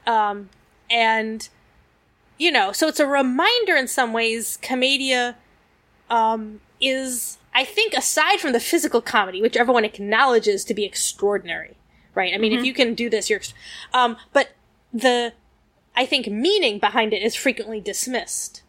[0.06, 0.50] um,
[0.90, 1.48] and
[2.38, 4.58] you know, so it's a reminder in some ways.
[4.62, 5.36] Commedia
[6.10, 11.76] um, is, I think, aside from the physical comedy, which everyone acknowledges to be extraordinary,
[12.14, 12.34] right?
[12.34, 13.42] I mean, if you can do this, you're,
[13.94, 14.50] um, but
[14.94, 15.34] the,
[15.96, 18.62] I think, meaning behind it is frequently dismissed.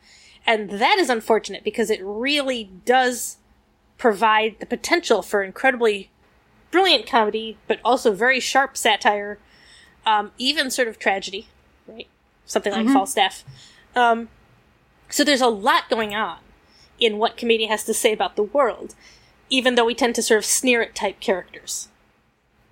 [0.46, 3.36] And that is unfortunate because it really does
[3.98, 6.10] provide the potential for incredibly
[6.70, 9.38] brilliant comedy, but also very sharp satire,
[10.06, 11.48] um, even sort of tragedy,
[11.86, 12.06] right?
[12.46, 13.44] Something like Falstaff.
[13.94, 14.28] Um,
[15.10, 16.38] so there's a lot going on
[16.98, 18.94] in what comedy has to say about the world,
[19.50, 21.88] even though we tend to sort of sneer at type characters,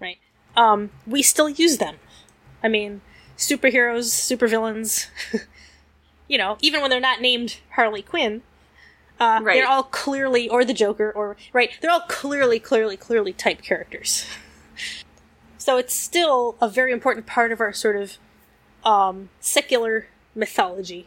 [0.01, 0.19] right?
[0.57, 1.97] Um, we still use them.
[2.63, 3.01] I mean,
[3.37, 5.09] superheroes, supervillains,
[6.29, 8.43] you know, even when they're not named Harley Quinn,
[9.21, 9.55] uh, Right.
[9.55, 14.27] they're all clearly, or the Joker, or, right, they're all clearly, clearly, clearly type characters.
[15.59, 18.19] so it's still a very important part of our sort of
[18.85, 21.07] um, secular mythology.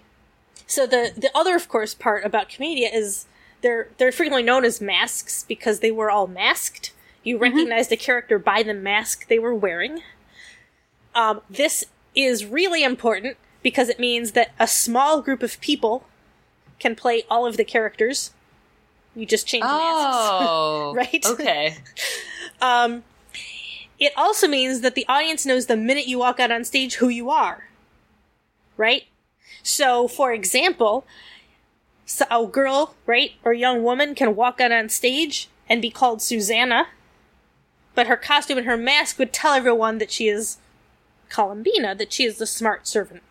[0.70, 3.26] So the the other, of course, part about Commedia is
[3.62, 6.94] they're they're frequently known as masks because they were all masked.
[7.24, 10.04] You recognize the character by the mask they were wearing.
[11.16, 11.84] Um, this
[12.16, 16.06] is really important because it means that a small group of people
[16.80, 18.32] can play all of the characters.
[19.16, 20.28] You just change the masks.
[20.48, 21.26] Oh, Right?
[21.26, 21.78] Okay.
[22.62, 23.04] Um,
[24.00, 27.08] it also means that the audience knows the minute you walk out on stage who
[27.08, 27.70] you are.
[28.76, 29.04] Right?
[29.70, 31.06] So, for example,
[32.06, 36.22] so a girl, right, or young woman can walk out on stage and be called
[36.24, 36.88] Susanna,
[37.94, 40.58] but her costume and her mask would tell everyone that she is
[41.30, 43.22] Columbina, that she is the smart servant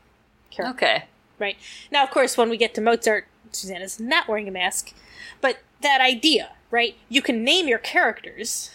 [0.51, 1.05] character Okay.
[1.41, 1.57] right?
[1.91, 4.93] Now, of course, when we get to Mozart, Susanna's not wearing a mask,
[5.41, 6.97] but that idea, right?
[7.09, 8.71] You can name your characters,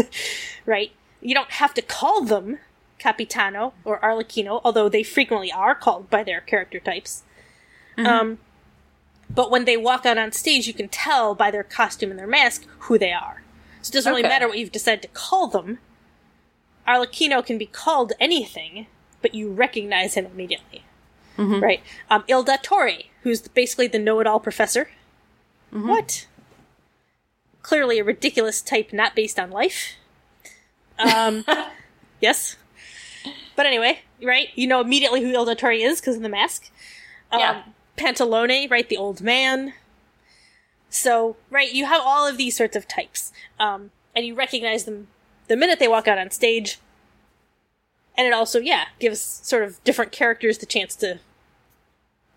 [0.66, 0.92] right?
[1.20, 2.60] You don't have to call them
[3.04, 7.22] Capitano or Arlecchino, although they frequently are called by their character types.
[7.98, 8.38] Um,
[9.28, 12.26] but when they walk out on stage, you can tell by their costume and their
[12.26, 13.42] mask who they are.
[13.82, 14.30] So it doesn't really Okay.
[14.30, 15.80] matter what you've decided to call them.
[16.88, 18.86] Arlecchino can be called anything,
[19.20, 20.82] but you recognize him immediately.
[21.36, 21.82] Right.
[22.08, 24.88] Um, Il Dottore, who's basically the know-it-all professor.
[25.70, 26.26] What?
[27.60, 29.96] Clearly a ridiculous type not based on life.
[30.98, 31.44] Um,
[32.20, 32.56] yes.
[33.56, 34.48] But anyway, right?
[34.54, 36.70] You know immediately who Il Dottore is because of the mask.
[37.30, 37.62] Um, Yeah.
[37.96, 38.88] Pantalone, right?
[38.88, 39.74] The old man.
[40.90, 45.08] So, right, you have all of these sorts of types, um, and you recognize them
[45.48, 46.78] the minute they walk out on stage.
[48.16, 51.18] And it also, yeah, gives sort of different characters the chance to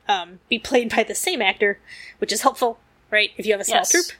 [0.08, 1.80] um, be played by the same actor,
[2.20, 2.80] which is helpful,
[3.12, 3.30] right?
[3.38, 3.92] If you have a small Yes.
[3.92, 4.12] troupe.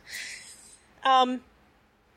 [1.04, 1.42] Um,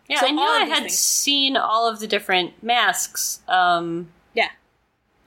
[0.09, 0.99] Yeah, So I knew I had things.
[0.99, 3.41] seen all of the different masks.
[3.47, 4.11] Um,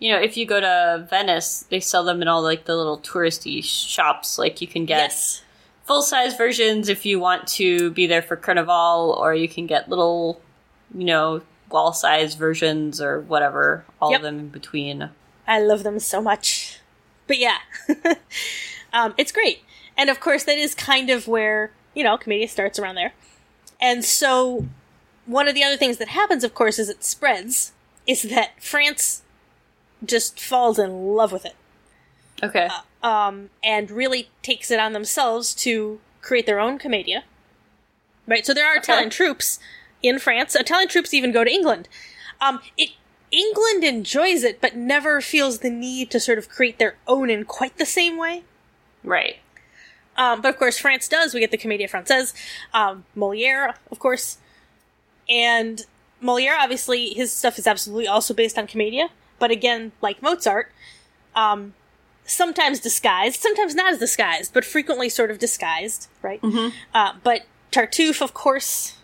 [0.04, 3.00] you know, if you go to Venice, they sell them in all like the little
[3.00, 4.38] touristy shops.
[4.38, 5.44] Like you can get yes,
[5.86, 9.88] full size versions if you want to be there for Carnival, or you can get
[9.88, 10.42] little,
[10.94, 13.86] you know, wall size versions or whatever.
[14.02, 14.20] All Yep.
[14.20, 15.10] of them in between.
[15.48, 16.80] I love them so much.
[17.26, 17.60] But yeah,
[18.94, 19.62] um, it's great.
[19.98, 23.14] And of course, that is kind of where, you know, Commedia starts around there.
[23.80, 24.66] And so,
[25.26, 27.72] one of the other things that happens, of course, is it spreads,
[28.06, 29.22] is that France
[30.06, 31.56] just falls in love with it.
[32.42, 32.68] Okay.
[33.04, 37.24] um, and really takes it on themselves to create their own commedia.
[38.26, 39.60] Right, so there are Italian troupes
[40.02, 40.56] in France.
[40.56, 41.90] Italian troupes even go to England.
[42.40, 42.92] Um, it
[43.32, 47.46] England enjoys it, but never feels the need to sort of create their own in
[47.46, 48.44] quite the same way.
[49.04, 49.38] right.
[50.16, 51.34] Um, but of course, France does.
[51.34, 52.34] We get the Comédie Française,
[52.72, 54.38] um, Moliere, of course,
[55.28, 55.84] and
[56.22, 56.56] Moliere.
[56.56, 59.10] Obviously, his stuff is absolutely also based on Commedia,
[59.44, 60.72] but again, like Mozart,
[61.36, 61.74] um,
[62.24, 66.40] sometimes disguised, sometimes not as disguised, but frequently sort of disguised, right?
[66.94, 68.96] Uh, but Tartuffe, of course,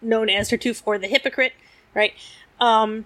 [0.00, 1.52] known as Tartuffe or the Hypocrite,
[1.92, 2.14] right?
[2.58, 3.04] Um,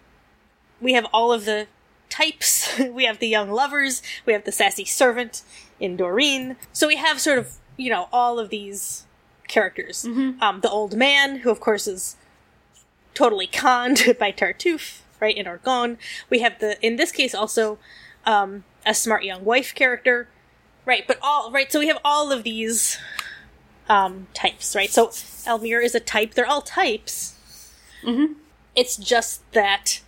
[0.81, 1.67] we have all of the
[2.09, 2.79] types.
[2.93, 4.01] we have the young lovers.
[4.27, 5.43] We have the sassy servant
[5.81, 6.55] in Dorine.
[6.73, 9.07] So we have sort of, you know, all of these
[9.49, 10.05] characters.
[10.41, 12.15] Um, the old man, who of course is
[13.13, 15.97] totally conned by Tartuffe, right, in Orgon.
[16.31, 17.79] We have the, in this case also,
[18.25, 20.29] um, a smart young wife character.
[20.87, 22.99] Right, but all, right, so we have all of these,
[23.89, 24.91] um, types, right?
[24.91, 25.09] So
[25.47, 26.35] Elmire is a type.
[26.35, 27.35] They're all types.
[28.77, 30.03] It's just that,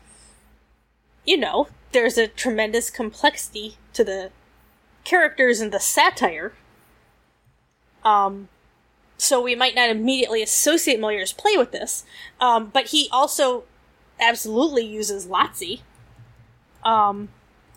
[1.25, 4.31] you know, there's a tremendous complexity to the
[5.05, 6.53] characters and the satire.
[8.05, 8.49] Um,
[9.17, 12.05] so we might not immediately associate Moliere's play with this,
[12.39, 13.65] um, but he also
[14.21, 15.81] absolutely uses Lazzi.
[16.85, 17.29] Um,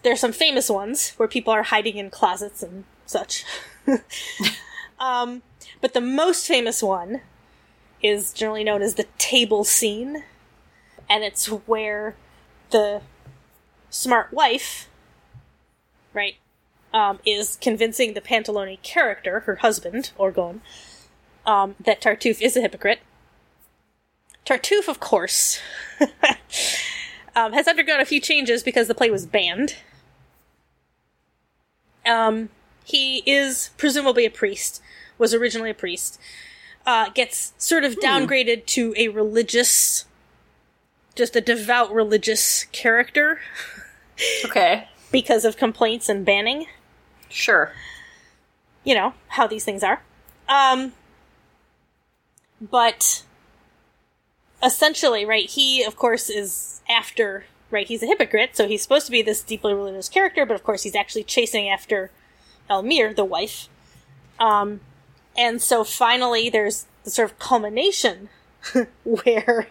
[0.04, 3.44] there's some famous ones where people are hiding in closets and such.
[5.00, 5.42] um,
[5.82, 7.22] but the most famous one
[8.02, 10.24] is generally known as the table scene,
[11.10, 12.16] and it's where
[12.70, 13.02] the
[13.90, 14.88] smart wife,
[16.14, 16.36] right,
[16.94, 20.62] um, is convincing the Pantalone character, her husband, Orgon,
[21.46, 23.00] um, that Tartuffe is a hypocrite.
[24.46, 25.60] Tartuffe, of course,
[27.36, 29.76] um, has undergone a few changes because the play was banned.
[32.06, 32.50] Um,
[32.84, 34.82] he is presumably a priest,
[35.18, 36.20] was originally a priest,
[36.86, 40.06] uh, gets sort of downgraded to a religious,
[41.14, 43.40] just a devout religious character
[44.46, 44.88] Okay.
[45.12, 46.66] because of complaints and banning.
[47.30, 47.74] Sure.
[48.84, 50.02] you know how these things are.
[50.48, 50.94] Um,
[52.60, 53.24] but
[54.64, 55.50] essentially, right?
[55.50, 57.46] He, of course, is after.
[57.72, 60.64] Right, he's a hypocrite, so he's supposed to be this deeply religious character, but of
[60.64, 62.10] course, he's actually chasing after
[62.68, 63.70] Elmire, the wife.
[64.40, 64.80] Um,
[65.38, 68.30] and so finally, there's the sort of culmination
[69.04, 69.68] where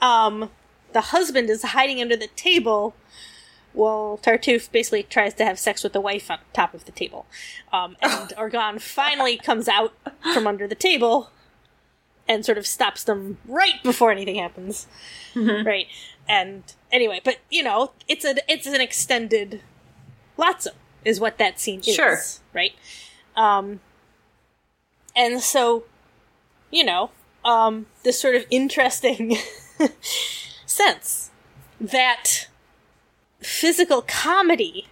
[0.00, 0.50] um,
[0.92, 2.94] the husband is hiding under the table
[3.72, 7.26] well, Tartuffe basically tries to have sex with the wife on top of the table.
[7.72, 9.92] Um, and Orgon finally comes out
[10.34, 11.30] from under the table
[12.30, 14.86] and sort of stops them right before anything happens.
[15.66, 15.88] Right.
[16.28, 16.62] And
[16.92, 19.62] anyway, but you know, it's a it's an extended
[20.38, 20.68] Lazzo
[21.04, 21.94] is what that scene is.
[21.94, 22.20] Sure.
[22.54, 22.72] Right?
[23.36, 23.80] Um
[25.16, 25.84] and so,
[26.70, 27.10] you know,
[27.44, 29.36] um this sort of interesting
[30.66, 31.32] sense
[31.80, 32.46] that
[33.40, 34.86] physical comedy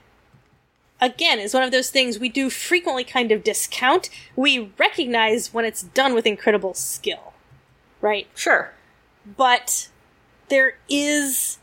[1.01, 5.65] again is one of those things we do frequently kind of discount we recognize when
[5.67, 7.28] it's done with incredible skill
[8.01, 8.27] right.
[8.35, 8.73] Sure.
[9.37, 9.89] but
[10.49, 11.59] there is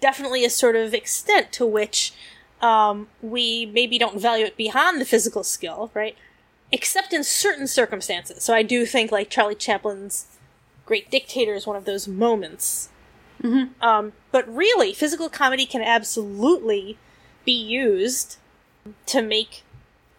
[0.00, 2.12] definitely a sort of extent to which
[2.62, 6.16] um, we maybe don't value it beyond the physical skill right?
[6.72, 8.42] Except in certain circumstances.
[8.44, 10.26] So i do think like charlie chaplin's
[10.86, 12.88] great dictator is one of those moments.
[13.80, 16.98] Um, but really, physical comedy can absolutely
[17.44, 18.36] be used
[19.06, 19.62] to make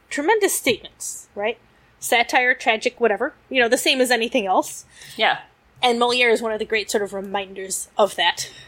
[0.09, 1.57] tremendous statements, right?
[2.01, 3.33] Satire, tragic, whatever.
[3.49, 4.85] You know, the same as anything else.
[5.15, 5.39] Yeah.
[5.81, 8.51] And Moliere is one of the great sort of reminders of that.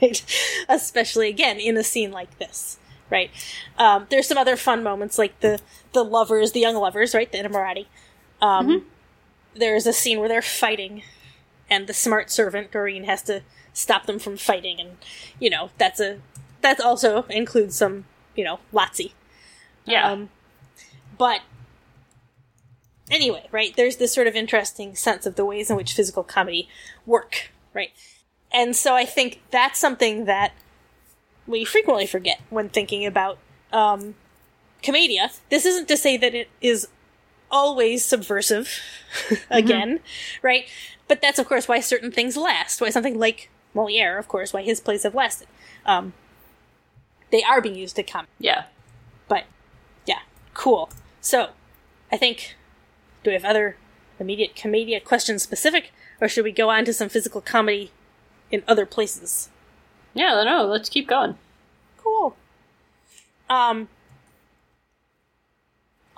[0.00, 0.24] Right?
[0.68, 2.76] Especially, again, in a scene like this,
[3.08, 3.30] right?
[3.78, 5.60] Um, there's some other fun moments like the
[5.92, 7.30] the lovers, the young lovers, right?
[7.30, 7.86] The Inamorati.
[8.40, 8.86] Um,
[9.54, 11.04] There's a scene where they're fighting,
[11.70, 13.42] and the smart servant Dorine has to
[13.72, 14.96] stop them from fighting, and
[15.38, 16.18] you know that's a
[16.62, 18.04] that also includes some
[18.34, 19.12] you know Lazzi.
[19.84, 20.10] Yeah.
[20.10, 20.30] Um,
[21.16, 21.42] but
[23.12, 23.74] anyway, right?
[23.76, 26.68] There's this sort of interesting sense of the ways in which physical comedy
[27.06, 27.90] work, right?
[28.52, 30.52] And so I think that's something that
[31.46, 33.38] we frequently forget when thinking about
[33.72, 34.14] um,
[34.82, 35.30] commedia.
[35.50, 36.88] This isn't to say that it is
[37.50, 38.80] always subversive,
[39.50, 40.00] again,
[40.42, 40.64] right?
[41.08, 42.80] But that's of course why certain things last.
[42.80, 45.48] Why something like Moliere, of course, why his plays have lasted.
[45.84, 46.12] Um,
[47.30, 48.26] they are being used to come.
[48.38, 48.64] yeah.
[49.28, 49.44] But
[50.06, 50.20] yeah,
[50.54, 50.90] cool.
[51.20, 51.50] So,
[52.10, 52.56] I think
[53.22, 53.76] do we have other
[54.18, 57.90] immediate commedia questions specific, or should we go on to some physical comedy
[58.50, 59.48] in other places?
[60.14, 60.66] Yeah, I know.
[60.66, 61.36] Let's keep going.
[61.98, 62.36] Cool.
[63.48, 63.88] Um.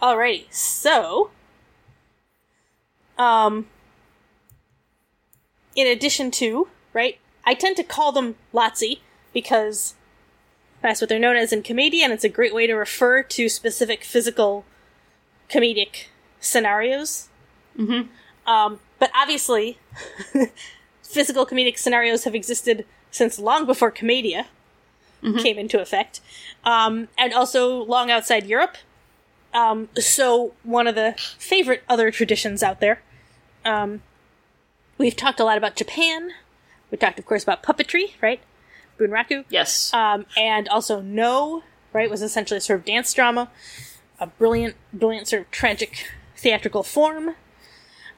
[0.00, 1.30] Alrighty, so.
[3.18, 3.66] Um.
[5.76, 9.00] In addition to, right, I tend to call them Lazzi
[9.32, 9.94] because
[10.82, 13.48] that's what they're known as in commedia, and it's a great way to refer to
[13.48, 14.64] specific physical
[15.48, 16.06] comedic
[16.44, 17.28] scenarios.
[17.78, 18.08] Mhm.
[18.46, 19.78] Um, but obviously,
[21.02, 24.46] physical comedic scenarios have existed since long before commedia
[25.38, 26.20] came into effect,
[26.64, 28.76] um, and also long outside Europe.
[29.54, 33.00] Um, so one of the favorite other traditions out there.
[33.64, 34.02] Um,
[34.98, 36.32] we've talked a lot about Japan.
[36.90, 38.40] We talked, of course, about puppetry, right?
[38.98, 39.46] Bunraku.
[39.48, 39.94] Yes.
[39.94, 41.62] Um, and also No,
[41.94, 43.50] right, was essentially a sort of dance drama,
[44.20, 46.06] a brilliant, brilliant sort of tragic
[46.44, 47.34] theatrical form.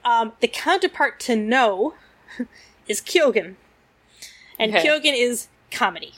[0.05, 1.95] Um, the counterpart to No
[2.89, 3.55] is Kyogen.
[4.59, 4.87] And Okay.
[4.87, 6.15] Kyogen is comedy.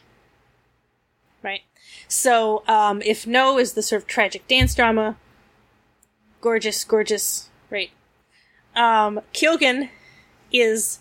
[1.42, 1.62] Right?
[2.08, 5.16] So, um, if No is the sort of tragic dance drama,
[6.40, 7.90] gorgeous, gorgeous, right?
[8.74, 9.90] Um, Kyogen
[10.52, 11.00] is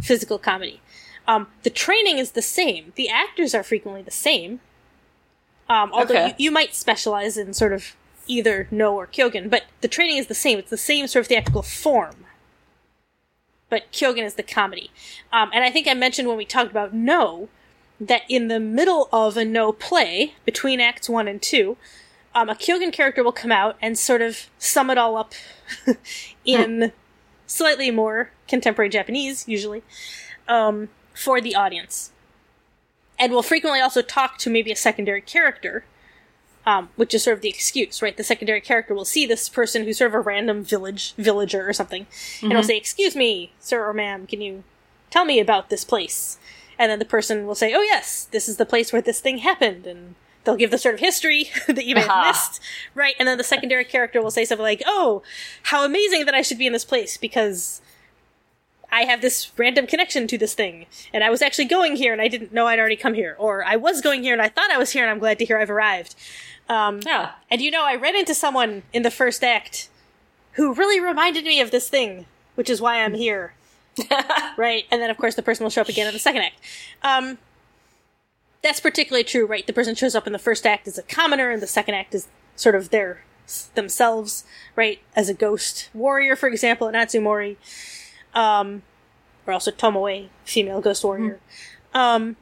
[0.00, 0.80] physical comedy.
[1.26, 2.92] Um, the training is the same.
[2.96, 4.60] The actors are frequently the same.
[5.68, 6.28] Um, although Okay.
[6.38, 7.94] you, you might specialize in sort of
[8.28, 10.58] either No or Kyogen, but the training is the same.
[10.58, 12.26] It's the same sort of theatrical form.
[13.70, 14.90] But Kyogen is the comedy.
[15.32, 17.48] Um, and I think I mentioned when we talked about No
[18.00, 21.76] that in the middle of a No play, between acts one and two,
[22.34, 25.32] um, a Kyogen character will come out and sort of sum it all up
[26.44, 26.92] in
[27.46, 29.82] slightly more contemporary Japanese, usually,
[30.46, 32.12] um, for the audience.
[33.18, 35.84] And will frequently also talk to maybe a secondary character,
[36.66, 38.16] um, which is sort of the excuse, right?
[38.16, 41.72] The secondary character will see this person who's sort of a random village villager or
[41.72, 42.06] something,
[42.42, 44.64] and will say, "Excuse me, sir or ma'am, can you
[45.10, 46.38] tell me about this place?"
[46.78, 49.38] And then the person will say, "Oh yes, this is the place where this thing
[49.38, 52.28] happened," and they'll give the sort of history that you may have Aha.
[52.28, 52.60] missed,
[52.94, 53.14] right?
[53.18, 55.22] And then the secondary character will say something like, "Oh,
[55.64, 57.80] how amazing that I should be in this place because."
[58.90, 62.22] I have this random connection to this thing, and I was actually going here and
[62.22, 64.70] I didn't know I'd already come here, or I was going here and I thought
[64.70, 66.14] I was here and I'm glad to hear I've arrived.
[66.68, 67.32] Um, yeah.
[67.50, 69.88] and you know, I ran into someone in the first act
[70.52, 73.54] who really reminded me of this thing, which is why I'm here.
[74.56, 74.84] right?
[74.90, 76.56] And then, of course, the person will show up again in the second act.
[77.02, 77.38] Um,
[78.62, 79.66] that's particularly true, right?
[79.66, 82.14] The person shows up in the first act as a commoner, and the second act
[82.14, 83.22] is sort of their
[83.74, 84.44] themselves,
[84.76, 85.00] right?
[85.16, 87.56] As a ghost warrior, for example, in Atsumori.
[88.38, 88.82] Um,
[89.46, 91.40] or also Tomoe, female ghost warrior.
[91.94, 92.36] Um,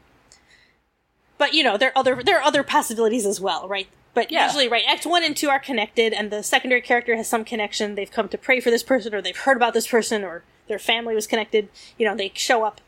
[1.39, 3.89] but you know, there are other there are other possibilities as well, right?
[4.13, 4.47] But Yeah.
[4.47, 7.95] usually, right, Act One and Two are connected, and the secondary character has some connection.
[7.95, 10.79] They've come to pray for this person, or they've heard about this person, or their
[10.79, 11.69] family was connected.
[11.99, 12.81] You know, they show up.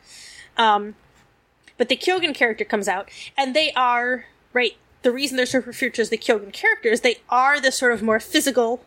[0.57, 0.95] Um,
[1.77, 4.77] but the Kyogen character comes out, and they are right.
[5.03, 8.19] The reason they're super future is the Kyogen characters, they are the sort of more
[8.19, 8.83] physical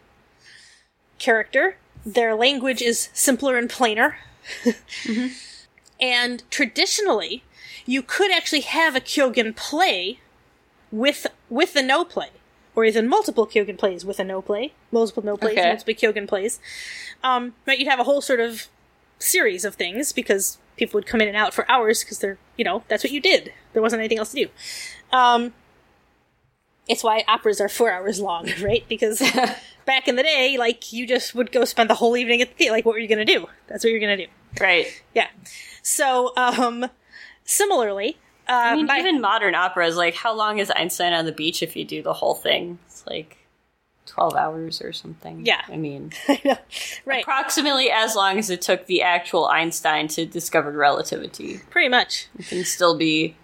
[1.19, 1.77] character.
[2.05, 4.17] Their language is simpler and plainer.
[5.99, 7.43] And traditionally,
[7.85, 10.19] you could actually have a Kyogen play
[10.91, 12.29] with with a no play,
[12.75, 15.67] or even multiple Kyogen plays with a no play, multiple no plays, Okay.
[15.69, 16.59] multiple Kyogen plays.
[17.23, 18.67] Um, but you'd have a whole sort of
[19.19, 22.65] series of things because people would come in and out for hours because they're you
[22.65, 23.53] know that's what you did.
[23.73, 24.49] There wasn't anything else to do.
[25.15, 25.53] Um,
[26.87, 28.83] it's why operas are four hours long, right?
[28.89, 29.21] Because
[29.85, 32.55] back in the day, like you just would go spend the whole evening at the
[32.55, 32.73] theater.
[32.73, 33.47] Like, what were you going to do?
[33.67, 34.31] That's what you're going to do.
[34.59, 34.87] Right.
[35.13, 35.27] Yeah.
[35.81, 36.85] So, um,
[37.43, 38.17] similarly,
[38.47, 41.63] uh, I mean, my- even modern operas, like, how long is Einstein on the beach
[41.63, 42.79] if you do the whole thing?
[42.87, 43.37] It's like
[44.07, 45.45] 12 hours or something.
[45.45, 45.61] Yeah.
[45.69, 46.57] I mean, I
[47.05, 51.59] right, approximately as long as it took the actual Einstein to discover relativity.
[51.69, 52.27] pretty much.
[52.37, 53.35] You can still be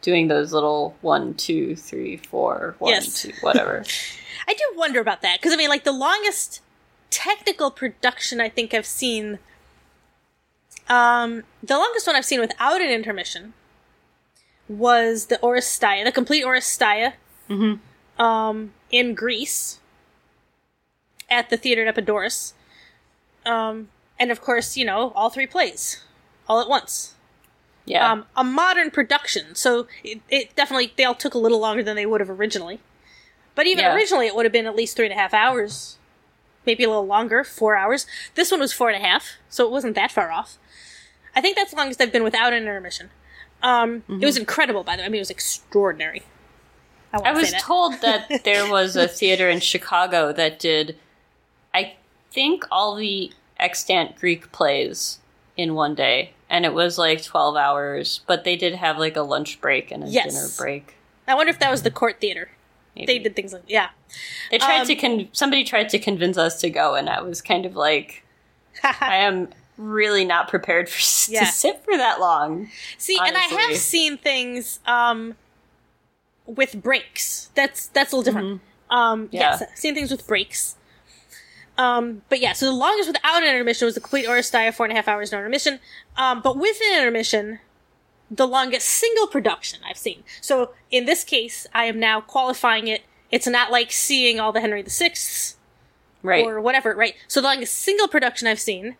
[0.00, 3.22] doing those little one, two, three, four, one, Yes.
[3.22, 3.84] two, whatever.
[4.46, 6.60] I do wonder about that because I mean, like the longest
[7.10, 9.38] technical production I think I've seen.
[10.88, 13.54] Um, the longest one I've seen without an intermission
[14.68, 17.14] was the Oresteia, the complete Oresteia,
[18.18, 19.78] um, in Greece
[21.30, 22.54] at the theater at Epidaurus.
[23.46, 23.88] Um,
[24.18, 26.02] and of course, you know, all three plays
[26.48, 27.14] all at once.
[27.84, 28.10] Yeah.
[28.10, 31.96] Um, a modern production, so it, it definitely they all took a little longer than
[31.96, 32.78] they would have originally.
[33.54, 33.94] But even Yeah.
[33.94, 35.98] originally, it would have been at least three and a half hours,
[36.64, 38.06] maybe a little longer, four hours.
[38.34, 40.56] This one was four and a half, so it wasn't that far off.
[41.34, 43.10] I think that's the longest I've been without an intermission.
[43.62, 45.06] Um, It was incredible, by the way.
[45.06, 46.22] I mean, it was extraordinary.
[47.12, 47.60] I, I was that.
[47.60, 50.96] told that there was a theater in Chicago that did,
[51.74, 51.94] I
[52.32, 55.18] think, all the extant Greek plays
[55.56, 56.32] in one day.
[56.50, 60.02] And it was like 12 hours, but they did have like a lunch break and
[60.04, 60.32] a Yes.
[60.32, 60.94] dinner break.
[61.28, 62.50] I wonder if that was the court theater.
[62.94, 63.06] Maybe.
[63.06, 63.88] They did things like yeah.
[64.50, 67.40] They tried um, to con- somebody tried to convince us to go, and I was
[67.40, 68.24] kind of like,
[68.82, 71.40] I am really not prepared for s Yeah.
[71.40, 72.68] to sit for that long.
[72.98, 75.34] See, and I have seen things um,
[76.46, 77.50] with breaks.
[77.54, 78.60] That's that's a little different.
[78.90, 79.34] Um, Mm-hmm.
[79.36, 79.56] Yeah.
[79.58, 80.76] Yes, seen things with breaks.
[81.78, 84.92] Um, but yeah, so the longest without an intermission was the complete Oresteia, four and
[84.92, 85.80] a half hours, no intermission.
[86.18, 87.60] Um, but with an intermission,
[88.34, 90.24] the longest single production I've seen.
[90.40, 93.02] So in this case, I am now qualifying it.
[93.30, 95.12] It's not like seeing all the Henry VI
[96.22, 96.46] Right.
[96.46, 97.14] or whatever, right?
[97.28, 98.96] So the longest single production I've seen,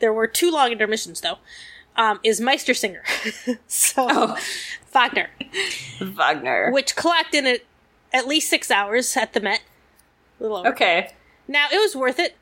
[0.00, 1.38] there were two long intermissions though,
[1.96, 3.00] um, is Meistersinger.
[3.66, 4.36] so Oh.
[4.92, 5.28] Wagner,
[6.00, 6.70] Wagner.
[6.70, 7.60] which clocked in at
[8.12, 9.60] at least six hours at the Met.
[10.38, 10.68] A little over.
[10.68, 11.12] okay.
[11.48, 12.36] Now it was worth it.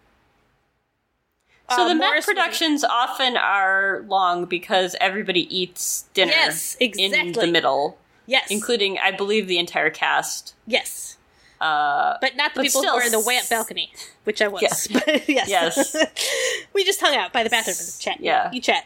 [1.70, 7.32] So Uh, the Met was- productions often are long because everybody eats dinner Yes, in
[7.32, 10.54] the middle, Yes, including, I believe, the entire cast.
[10.66, 11.16] yes,
[11.60, 13.90] Uh, but not the But people who are in the way up balcony,
[14.24, 14.60] which I was.
[14.62, 14.86] Yes.
[14.92, 15.96] But yes, Yes.
[16.74, 18.20] we just hung out by the bathroom and chat.
[18.20, 18.50] Yeah.
[18.52, 18.84] you chat.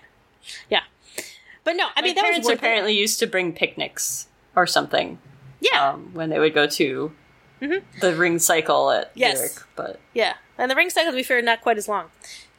[0.71, 0.83] Yeah,
[1.65, 4.27] but no, I my mean that was parents worth apparently used to bring picnics
[4.57, 5.19] or something.
[5.61, 7.13] Yeah, um, when they would go to
[7.61, 7.83] Mhm.
[8.01, 9.37] the ring cycle at Yes.
[9.37, 9.53] Lyric.
[9.77, 12.11] But Yeah, and the ring cycle, to be fair, not quite as long,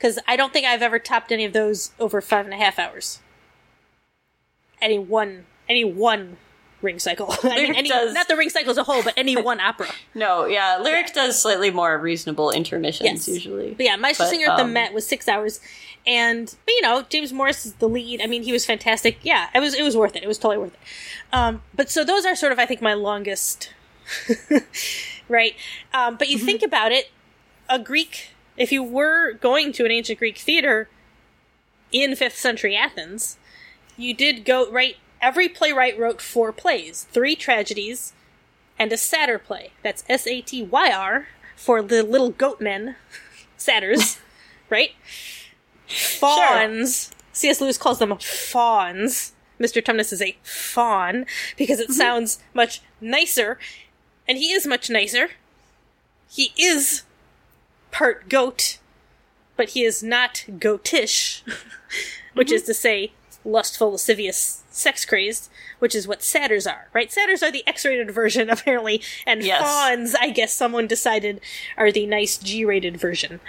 [0.01, 2.79] because I don't think I've ever topped any of those over five and a half
[2.79, 3.19] hours.
[4.81, 6.37] Any one, any one
[6.81, 7.27] ring cycle.
[7.43, 9.89] I mean, any, does- not the ring cycle as a whole, but any one opera.
[10.15, 13.27] no, yeah, Lyric does slightly more reasonable intermissions Yes.
[13.27, 13.75] usually.
[13.75, 15.59] But yeah, Meister But, Singer at the um, Met was six hours,
[16.07, 18.21] and but you know James Morris is the lead.
[18.23, 19.19] I mean, he was fantastic.
[19.21, 20.23] Yeah, it was it was worth it.
[20.23, 20.79] It was totally worth it.
[21.31, 23.71] Um, but so those are sort of I think my longest,
[25.29, 25.53] right?
[25.93, 26.45] Um, but you Mm-hmm.
[26.47, 27.11] think about it,
[27.69, 28.29] a Greek.
[28.57, 30.89] If you were going to an ancient Greek theater
[31.91, 33.37] in fifth century Athens,
[33.97, 34.97] you did go right.
[35.21, 38.13] Every playwright wrote four plays, three tragedies,
[38.79, 39.71] and a satyr play.
[39.83, 42.95] That's S A T Y R for the little goat men,
[43.57, 44.19] satyrs,
[44.69, 44.91] right?
[45.87, 47.11] Fauns.
[47.33, 47.61] C.S.
[47.61, 49.33] Lewis calls them fauns.
[49.59, 49.83] Mr.
[49.83, 51.25] Tumnus is a faun
[51.55, 51.93] because it mm-hmm.
[51.93, 53.59] sounds much nicer,
[54.27, 55.29] and he is much nicer.
[56.29, 57.03] He is
[57.91, 58.77] part goat,
[59.57, 61.41] but he is not goatish,
[62.33, 63.11] which is to say,
[63.43, 67.11] lustful, lascivious, sex crazed, which is what satyrs are, right?
[67.11, 69.61] Satyrs are the X rated version, apparently, and Yes.
[69.61, 71.41] fauns, I guess someone decided,
[71.77, 73.39] are the nice G rated version.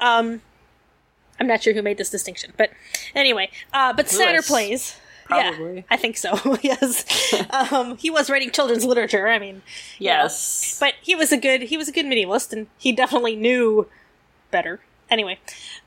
[0.00, 0.42] Um,
[1.40, 2.70] I'm not sure who made this distinction, but
[3.14, 4.96] anyway, uh, but satyr plays.
[5.28, 5.76] Probably.
[5.76, 6.56] Yeah, I think so.
[6.62, 9.28] yes, um, he was writing children's literature.
[9.28, 9.62] I mean,
[9.98, 10.76] Yes.
[10.80, 13.86] but he was a good he was a good medievalist, and he definitely knew
[14.50, 14.80] better.
[15.10, 15.38] Anyway,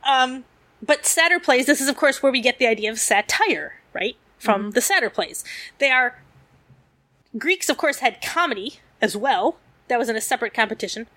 [0.07, 0.45] um,
[0.81, 1.65] but satyr plays.
[1.65, 4.15] This is, of course, where we get the idea of satire, right?
[4.39, 5.43] From the satyr plays.
[5.77, 6.19] They are
[7.37, 9.57] Greeks, of course, had comedy as well.
[9.87, 11.07] That was in a separate competition.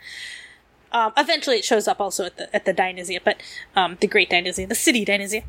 [0.93, 3.43] Um, eventually, it shows up also at the at the Dionysia, but
[3.75, 5.43] um, the Great Dionysia, the city Dionysia.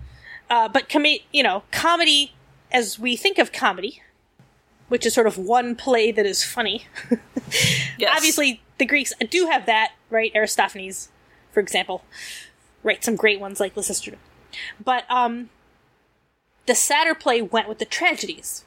[0.49, 2.33] Uh, but com- you know, comedy
[2.71, 4.01] as we think of comedy,
[4.87, 6.85] which is sort of one play that is funny.
[7.97, 8.11] Yes.
[8.13, 10.31] Obviously, the Greeks do have that, right?
[10.35, 11.09] Aristophanes,
[11.53, 12.03] for example,
[12.83, 13.01] right?
[13.03, 14.17] Some great ones like Lysistrata.
[14.83, 15.49] But um,
[16.65, 18.65] the satyr play went with the tragedies,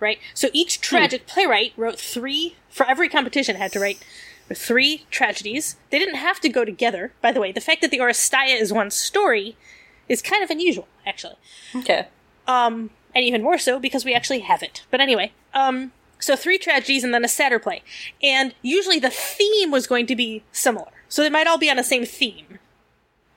[0.00, 0.18] right?
[0.32, 3.56] So each tragic playwright wrote three for every competition.
[3.56, 4.02] Had to write
[4.54, 5.76] three tragedies.
[5.90, 7.12] They didn't have to go together.
[7.20, 9.56] By the way, the fact that the Oresteia is one story
[10.08, 11.36] is kind of unusual, actually
[11.74, 12.06] Okay.
[12.46, 14.84] um, and even more so because we actually have it.
[14.90, 17.82] But anyway, um, so three tragedies and then a satyr play,
[18.22, 21.76] and usually the theme was going to be similar, so they might all be on
[21.76, 22.58] the same theme,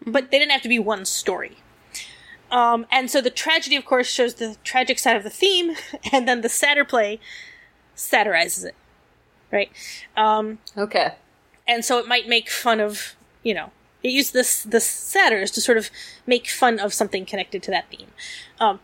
[0.05, 1.57] but they didn't have to be one story.
[2.51, 5.75] Um, and so the tragedy, of course, shows the tragic side of the theme,
[6.11, 7.19] and then the satyr play
[7.95, 8.75] satirizes it,
[9.51, 9.71] right?
[10.15, 11.13] Um, Okay.
[11.67, 13.71] and so it might make fun of, you know,
[14.03, 15.89] it used this the satyrs to sort of
[16.27, 18.11] make fun of something connected to that theme.
[18.59, 18.79] Um,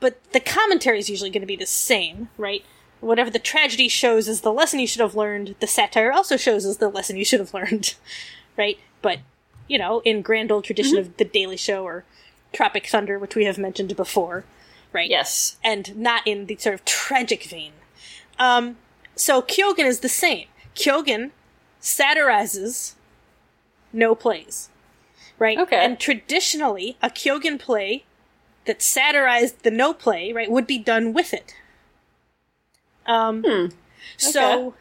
[0.00, 2.64] but the commentary is usually going to be the same, right?
[3.00, 6.64] Whatever the tragedy shows is the lesson you should have learned, the satire also shows
[6.64, 7.94] is the lesson you should have learned,
[8.56, 8.78] right?
[9.02, 9.20] But,
[9.68, 12.04] you know, in grand old tradition of The Daily Show or
[12.52, 14.44] Tropic Thunder, which we have mentioned before,
[14.92, 15.08] right?
[15.10, 15.56] Yes.
[15.62, 17.72] and not in the sort of tragic vein.
[18.38, 18.76] Um,
[19.14, 20.46] so Kyogen is the same.
[20.74, 21.30] Kyogen
[21.80, 22.94] satirizes
[23.92, 24.70] no plays,
[25.38, 25.58] right?
[25.58, 25.76] Okay.
[25.76, 28.04] And traditionally, a Kyogen play
[28.68, 31.54] that satirized the no play, right, would be done with it.
[33.06, 33.72] Um,
[34.16, 34.74] so,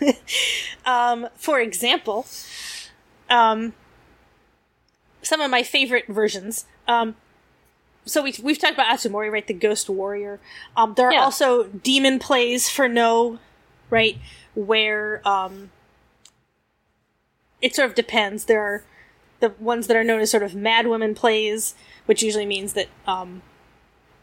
[0.86, 2.26] um, for example,
[3.28, 3.74] um,
[5.22, 6.64] some of my favorite versions.
[6.88, 7.16] Um,
[8.04, 9.46] so we we've talked about Atsumori, right?
[9.46, 10.38] The Ghost Warrior.
[10.76, 11.24] Um, there are Yeah.
[11.24, 13.40] also demon plays for no,
[13.90, 14.16] right?
[14.54, 15.70] Where um,
[17.60, 18.44] it sort of depends.
[18.44, 18.84] There are
[19.40, 21.74] the ones that are known as sort of mad women plays,
[22.06, 23.42] which usually means that um,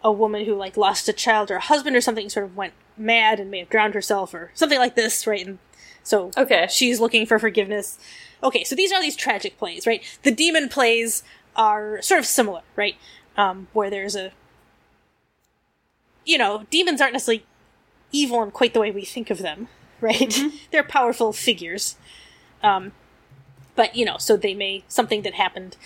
[0.03, 2.74] a woman who like lost a child or a husband or something sort of went
[2.97, 5.45] mad and may have drowned herself or something like this, right?
[5.45, 5.59] And
[6.03, 6.68] so Okay.
[6.70, 7.97] she's looking for forgiveness.
[8.43, 10.03] Okay, so these are these tragic plays, right?
[10.24, 11.24] The demon plays
[11.55, 12.95] are sort of similar, right?
[13.38, 14.32] Um, where there's a,
[16.26, 17.45] you know, demons aren't necessarily
[18.11, 19.68] evil in quite the way we think of them,
[20.01, 20.38] right?
[20.72, 21.95] They're powerful figures.
[22.61, 22.91] Um,
[23.76, 25.78] but you know, so they may something that happened.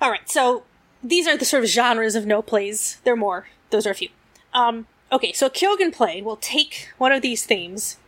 [0.00, 0.64] All right, so
[1.02, 3.00] these are the sort of genres of no plays.
[3.04, 3.48] There are more.
[3.70, 4.08] Those are a few.
[4.54, 7.98] Um, okay, so a Kyogen play will take one of these themes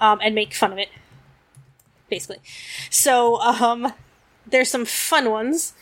[0.00, 0.88] um, and make fun of it,
[2.08, 2.38] basically.
[2.90, 3.92] So um,
[4.46, 5.74] there's some fun ones.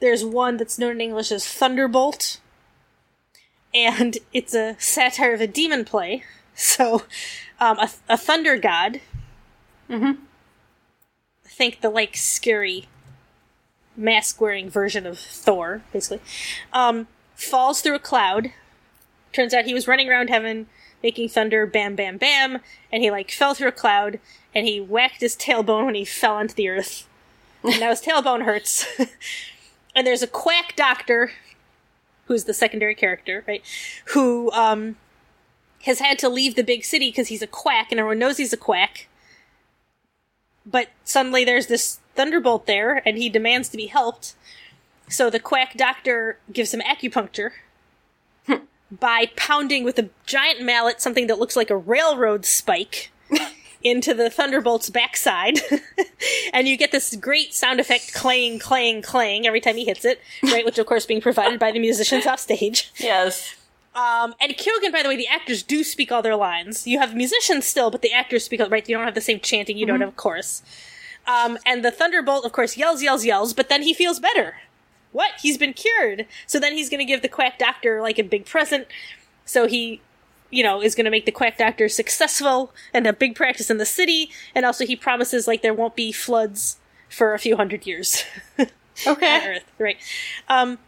[0.00, 2.40] There's one that's known in English as Thunderbolt,
[3.74, 6.24] and it's a satire of a demon play.
[6.60, 7.02] So
[7.60, 9.00] um, a, a thunder god.
[9.88, 10.18] Mhm.
[11.58, 12.86] Think the like scary
[13.96, 16.20] mask wearing version of Thor, basically.
[16.72, 18.52] Um, falls through a cloud.
[19.32, 20.68] Turns out he was running around heaven
[21.02, 22.58] making thunder, bam, bam, bam,
[22.92, 24.20] and he like fell through a cloud
[24.54, 27.08] and he whacked his tailbone when he fell onto the earth.
[27.64, 28.86] And now his tailbone hurts.
[29.96, 31.32] and there's a quack doctor,
[32.26, 33.64] who's the secondary character, right?
[34.06, 34.96] Who um,
[35.82, 38.52] has had to leave the big city because he's a quack and everyone knows he's
[38.52, 39.07] a quack.
[40.70, 44.34] But suddenly there's this thunderbolt there and he demands to be helped.
[45.08, 47.52] So the quack doctor gives him acupuncture
[48.46, 48.56] hmm.
[48.90, 53.10] by pounding with a giant mallet something that looks like a railroad spike
[53.82, 55.60] into the Thunderbolt's backside.
[56.52, 60.20] and you get this great sound effect clang, clang, clang every time he hits it,
[60.42, 60.64] right?
[60.64, 62.92] Which, of course, being provided by the musicians off stage.
[62.98, 63.54] Yes.
[63.94, 66.86] Um, and Kyogen, by the way, the actors do speak all their lines.
[66.86, 68.88] You have musicians still, but the actors speak, all- right?
[68.88, 70.62] You don't have the same chanting, you don't have chorus.
[71.26, 74.56] Um, and the Thunderbolt, of course, yells, yells, yells, but then he feels better.
[75.12, 75.32] What?
[75.42, 76.26] He's been cured.
[76.46, 78.86] So then he's going to give the Quack Doctor, like, a big present.
[79.44, 80.00] So he,
[80.50, 83.78] you know, is going to make the Quack Doctor successful and a big practice in
[83.78, 84.30] the city.
[84.54, 86.76] And also he promises, like, there won't be floods
[87.10, 88.24] for a few hundred years.
[88.58, 88.66] on
[89.06, 89.56] Okay.
[89.56, 89.96] Earth, right?
[90.48, 90.78] Um,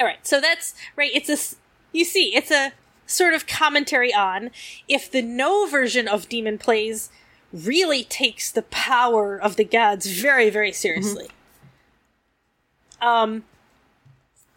[0.00, 1.10] all right, so that's right.
[1.14, 1.56] It's a s-
[1.94, 2.72] you see, it's a
[3.06, 4.50] sort of commentary on
[4.88, 7.10] if the no version of demon plays
[7.52, 11.28] really takes the power of the gods very, very seriously.
[13.00, 13.44] Um,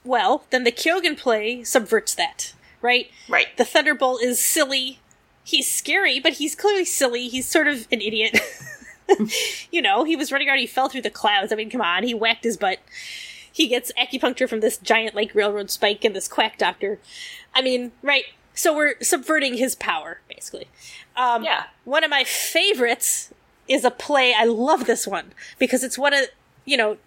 [0.03, 3.11] well, then the Kyogen play subverts that, right?
[3.29, 3.55] Right.
[3.57, 4.99] The Thunderbolt is silly.
[5.43, 7.27] He's scary, but he's clearly silly.
[7.27, 8.39] He's sort of an idiot.
[9.71, 11.51] you know, he was running around, he fell through the clouds.
[11.51, 12.79] I mean, come on, he whacked his butt.
[13.57, 16.99] He gets acupuncture from this giant, like, railroad spike and this quack doctor.
[17.55, 18.25] I mean, right.
[18.53, 20.67] So we're subverting his power, basically.
[21.15, 21.63] Um, Yeah.
[21.83, 23.33] One of my favorites
[23.67, 24.31] is a play.
[24.37, 26.25] I love this one because it's one of,
[26.65, 26.97] you know,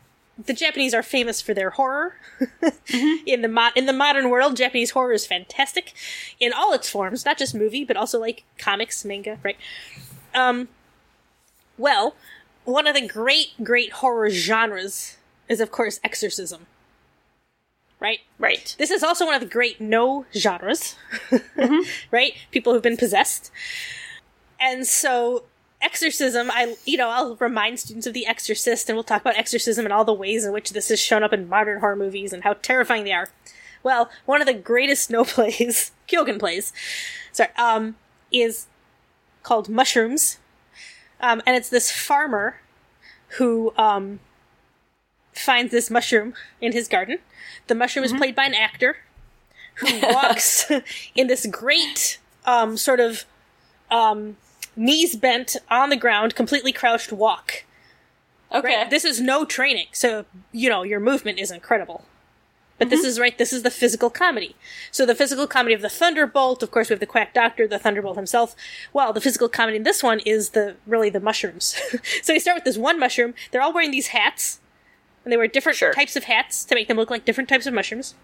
[0.44, 2.16] the Japanese are famous for their horror.
[3.26, 5.92] in the mo- in the modern world, Japanese horror is fantastic
[6.40, 9.56] in all its forms, not just movie, but also like comics, manga, right?
[10.34, 10.66] Um,
[11.78, 12.16] well,
[12.64, 15.16] one of the great, great horror genres
[15.50, 16.66] is, of course, exorcism.
[17.98, 18.20] Right?
[18.38, 18.74] Right.
[18.78, 20.96] This is also one of the great no genres,
[22.10, 22.32] right?
[22.50, 23.50] People who've been possessed.
[24.58, 25.44] And so,
[25.82, 29.84] exorcism, I, you know, I'll remind students of The Exorcist, and we'll talk about exorcism
[29.84, 32.42] and all the ways in which this has shown up in modern horror movies and
[32.42, 33.28] how terrifying they are.
[33.82, 36.72] Well, one of the greatest no plays, Kyogen plays,
[37.32, 37.96] sorry, um,
[38.32, 38.66] is
[39.42, 40.38] called Mushrooms.
[41.20, 42.60] Um, and it's this farmer
[43.38, 44.20] who, um,
[45.32, 47.18] finds this mushroom in his garden.
[47.66, 48.96] The mushroom is played by an actor
[49.76, 50.70] who walks
[51.14, 53.24] in this great um, sort of
[53.90, 54.36] um,
[54.76, 57.64] knees bent on the ground, completely crouched walk.
[58.52, 58.76] Okay.
[58.76, 58.90] Right?
[58.90, 62.04] This is no training, so you know your movement is incredible.
[62.80, 63.36] But this is right.
[63.36, 64.56] This is the physical comedy.
[64.90, 66.62] So the physical comedy of the Thunderbolt.
[66.62, 68.56] Of course, we have the Quack Doctor, the Thunderbolt himself.
[68.94, 71.78] Well, the physical comedy in this one is the really the mushrooms.
[72.22, 73.34] so we start with this one mushroom.
[73.50, 74.60] They're all wearing these hats,
[75.24, 75.92] and they wear different Sure.
[75.92, 78.14] types of hats to make them look like different types of mushrooms.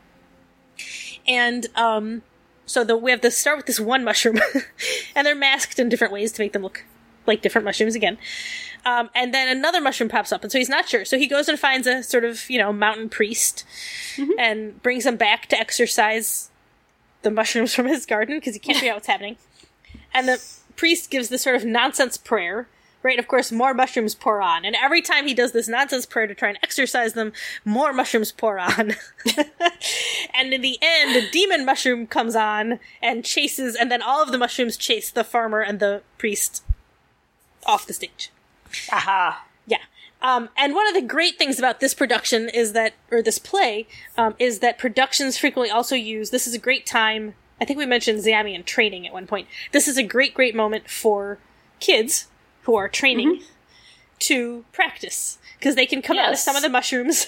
[1.27, 2.23] And um,
[2.67, 4.39] so the we have to start with this one mushroom,
[5.15, 6.85] and they're masked in different ways to make them look
[7.27, 8.19] like different mushrooms again.
[8.85, 11.05] Um, and then another mushroom pops up, and so he's not sure.
[11.05, 13.65] So he goes and finds a sort of you know mountain priest,
[14.39, 16.51] and brings him back to exercise
[17.23, 19.37] the mushrooms from his garden because he can't figure out what's happening.
[20.15, 20.43] And the
[20.77, 22.69] priest gives this sort of nonsense prayer.
[23.03, 24.65] Right, of course, more mushrooms pour on.
[24.65, 27.33] And every time he does this nonsense prayer to try and exercise them,
[27.65, 28.95] more mushrooms pour on.
[30.35, 34.33] and in the end, a demon mushroom comes on and chases, and then all of
[34.33, 36.65] the mushrooms chase the farmer and the priest
[37.65, 38.31] off the stage.
[38.91, 39.45] Aha.
[39.67, 39.79] Yeah.
[40.23, 43.87] Um, and one of the great things about this production is that, or this play,
[44.17, 46.31] um, is that productions frequently also use.
[46.31, 47.35] This is a great time.
[47.61, 49.49] I think we mentioned Zamian training at one point.
[49.73, 51.39] This is a great, great moment for
[51.79, 52.27] kids
[52.67, 53.43] who are training
[54.19, 57.27] to practice because they can come out with some of the mushrooms,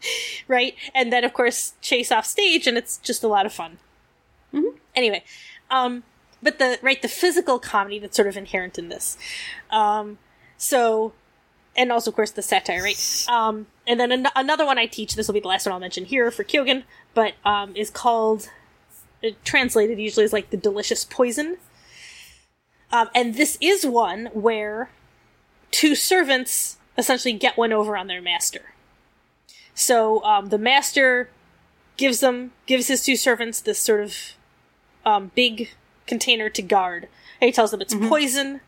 [0.48, 0.74] right?
[0.94, 3.78] And then, of course, chase off stage, and it's just a lot of fun.
[4.94, 5.24] Anyway,
[5.70, 6.02] um,
[6.42, 9.16] but the right the physical comedy that's sort of inherent in this.
[9.70, 10.18] Um,
[10.56, 11.12] so,
[11.76, 13.26] and also of course the satire, right?
[13.28, 15.14] Um, and then an- another one I teach.
[15.14, 16.82] This will be the last one I'll mention here for Kyogen,
[17.14, 18.50] but um, is called
[19.22, 21.58] uh, translated usually as like the delicious poison.
[22.92, 24.90] Um, and this is one where
[25.70, 28.72] two servants essentially get one over on their master.
[29.74, 31.30] So um, the master
[31.96, 34.16] gives them gives his two servants this sort of
[35.04, 35.70] um, big
[36.06, 37.08] container to guard.
[37.40, 38.60] And he tells them it's poison,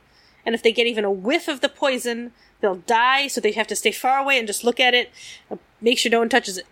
[0.47, 3.27] and if they get even a whiff of the poison, they'll die.
[3.27, 5.11] So they have to stay far away and just look at it,
[5.51, 6.67] and make sure no one touches it.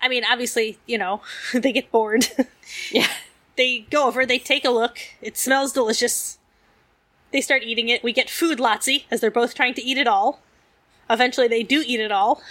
[0.00, 1.22] I mean, obviously, you know,
[1.54, 2.26] they get bored.
[2.90, 3.08] Yeah.
[3.56, 4.98] they go over, they take a look.
[5.20, 6.38] It smells delicious.
[7.32, 8.02] They start eating it.
[8.02, 10.40] We get food Lazzi, as they're both trying to eat it all.
[11.10, 12.42] Eventually, they do eat it all.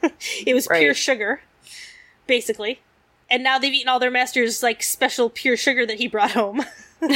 [0.46, 1.42] it was pure sugar,
[2.26, 2.80] basically.
[3.30, 6.64] And now they've eaten all their master's, like, special pure sugar that he brought home.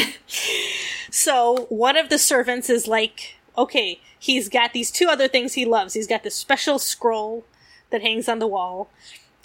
[1.10, 5.64] so, one of the servants is like, okay, he's got these two other things he
[5.64, 5.94] loves.
[5.94, 7.44] He's got this special scroll
[7.90, 8.90] that hangs on the wall,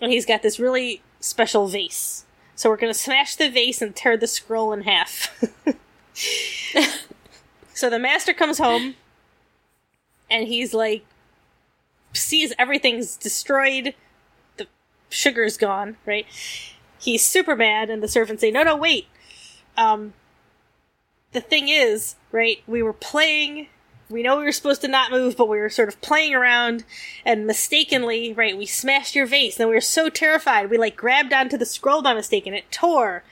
[0.01, 2.26] and he's got this really special vase.
[2.57, 5.43] So we're gonna smash the vase and tear the scroll in half.
[7.73, 8.95] so the master comes home,
[10.29, 11.05] and he's like,
[12.13, 13.93] sees everything's destroyed,
[14.57, 14.65] the
[15.07, 16.25] sugar's gone, right?
[16.99, 19.05] He's super mad, and the servants say, "No, no, wait.
[19.77, 20.13] Um,
[21.33, 22.63] the thing is, right?
[22.65, 23.67] We were playing."
[24.09, 26.85] We know we were supposed to not move, but we were sort of playing around,
[27.25, 29.59] and mistakenly, right, we smashed your vase.
[29.59, 32.71] And we were so terrified, we like grabbed onto the scroll by mistake, and it
[32.71, 33.23] tore.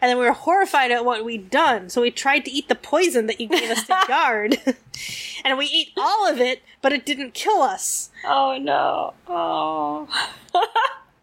[0.00, 2.74] And then we were horrified at what we'd done, so we tried to eat the
[2.74, 4.58] poison that you gave us to guard.
[5.44, 8.10] and we ate all of it, but it didn't kill us.
[8.24, 9.14] Oh no.
[9.28, 10.08] Oh.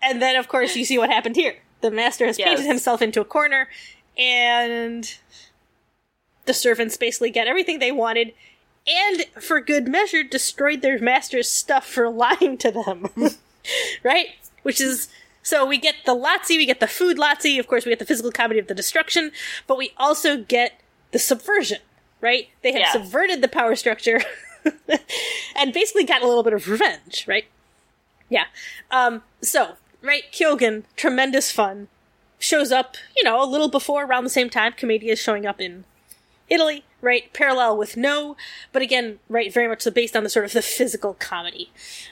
[0.02, 1.58] And then, of course, you see what happened here.
[1.82, 3.68] The master has painted himself into a corner,
[4.18, 5.14] and
[6.46, 8.34] the servants basically get everything they wanted,
[8.90, 13.08] and for good measure, destroyed their master's stuff for lying to them.
[14.04, 14.28] right?
[14.64, 15.08] Which is.
[15.42, 18.06] So we get the Lazzi, we get the food Lazzi, of course, we get the
[18.06, 19.32] physical comedy of the destruction,
[19.68, 20.80] but we also get
[21.12, 21.80] the subversion,
[22.22, 22.50] right?
[22.62, 22.92] They have Yeah.
[22.92, 24.22] subverted the power structure
[25.56, 27.46] and basically got a little bit of revenge, right?
[28.28, 28.46] Yeah.
[28.92, 31.88] Um, so, right, Kyogen, tremendous fun.
[32.38, 34.74] Shows up, you know, a little before, around the same time.
[34.74, 35.86] Commedia is showing up in
[36.50, 37.32] Italy, right?
[37.34, 38.36] Parallel with No,
[38.72, 41.72] but again, right, very much so based on the sort of the physical comedy,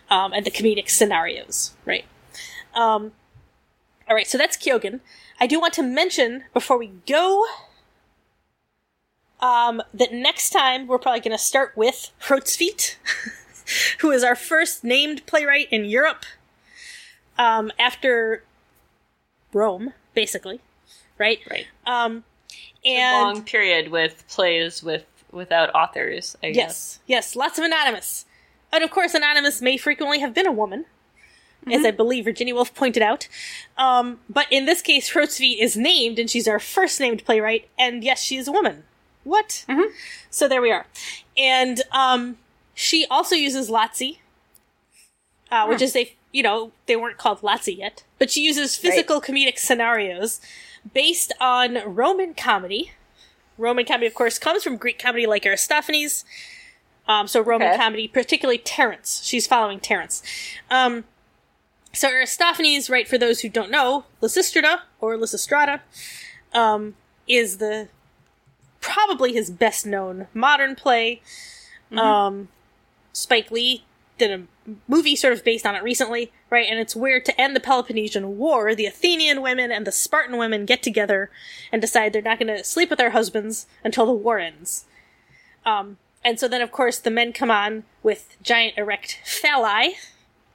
[0.10, 2.06] um, and the comedic scenarios, right?
[2.74, 3.12] Um,
[4.10, 5.00] alright, so that's Kyogen.
[5.40, 7.46] I do want to mention, before we go,
[9.40, 12.96] um, that next time we're probably going to start with Hrotsvit,
[14.00, 16.26] who is our first named playwright in Europe
[17.38, 18.44] um, after
[19.54, 20.60] Rome, basically,
[21.18, 21.40] right?
[21.50, 21.68] Right.
[21.86, 22.24] Um,
[22.88, 26.38] and long period with plays with without authors.
[26.42, 26.56] I guess.
[26.56, 28.26] yes, yes, lots of anonymous,
[28.72, 30.86] and of course, anonymous may frequently have been a woman,
[31.72, 33.28] as I believe Virginia Woolf pointed out.
[33.78, 38.04] Um, but in this case, Hrotsvit is named, and she's our first named playwright, and
[38.04, 38.84] yes, she is a woman.
[39.24, 39.66] What?
[40.30, 40.86] So there we are,
[41.38, 42.38] and um,
[42.74, 44.20] she also uses Lazzi
[45.52, 49.22] uh, which is they, you know, they weren't called Lazzi yet, but she uses physical
[49.22, 50.42] comedic scenarios
[50.94, 52.92] based on Roman comedy.
[53.58, 56.26] Roman comedy, of course, comes from Greek comedy like Aristophanes.
[57.08, 57.78] Um, so Roman Okay.
[57.78, 59.22] comedy, particularly Terence.
[59.24, 60.22] She's following Terence.
[60.70, 61.06] Um,
[61.94, 65.80] so Aristophanes, right, for those who don't know, Lysistrata, or Lysistrata,
[66.54, 66.96] um,
[67.28, 67.88] is the
[68.82, 71.22] probably his best known modern play.
[71.92, 72.50] Um,
[73.14, 73.84] Spike Lee
[74.18, 76.68] did a movie sort of based on it recently, right?
[76.70, 80.66] And it's where to end the Peloponnesian War, the Athenian women and the Spartan women
[80.66, 81.30] get together
[81.72, 84.86] and decide they're not going to sleep with their husbands until the war ends.
[85.66, 89.94] Um, and so then, of course, the men come on with giant erect phalli.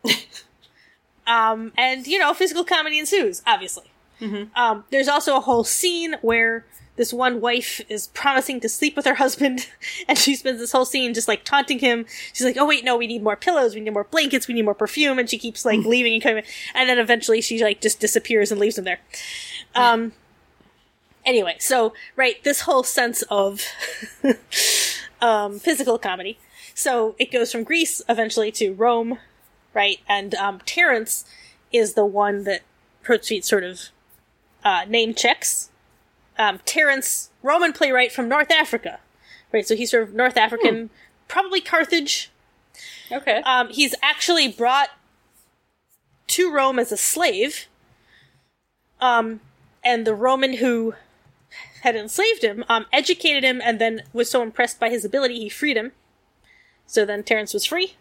[1.27, 3.91] um, and, you know, physical comedy ensues, obviously.
[4.55, 6.65] Um, there's also a whole scene where
[7.03, 9.69] this one wife is promising to sleep with her husband,
[10.09, 12.07] and she spends this whole scene just like taunting him.
[12.33, 14.65] She's like, "Oh wait, no, we need more pillows, we need more blankets, we need
[14.65, 16.45] more perfume," and she keeps like leaving and coming,
[16.75, 19.01] and then eventually she like just disappears and leaves him there.
[19.75, 20.13] Um.
[21.25, 23.65] Anyway, so right, this whole sense of
[25.21, 26.39] um, physical comedy.
[26.73, 29.19] So it goes from Greece eventually to Rome,
[29.75, 29.99] right?
[30.09, 31.25] And um, Terence
[31.73, 32.63] is the one that
[33.05, 33.89] Hrotsvit sort of
[34.65, 35.71] uh, name checks.
[36.39, 39.01] Um, Terence, Roman playwright from North Africa,
[39.53, 39.67] right?
[39.67, 40.91] So he's sort of North African,
[41.29, 42.31] probably Carthage.
[43.11, 43.43] Okay.
[43.43, 44.89] Um, he's actually brought
[46.29, 47.67] to Rome as a slave.
[49.01, 49.41] Um,
[49.85, 50.95] and the Roman who
[51.83, 55.49] had enslaved him um, educated him and then was so impressed by his ability he
[55.49, 55.93] freed him.
[56.87, 57.97] So then Terence was free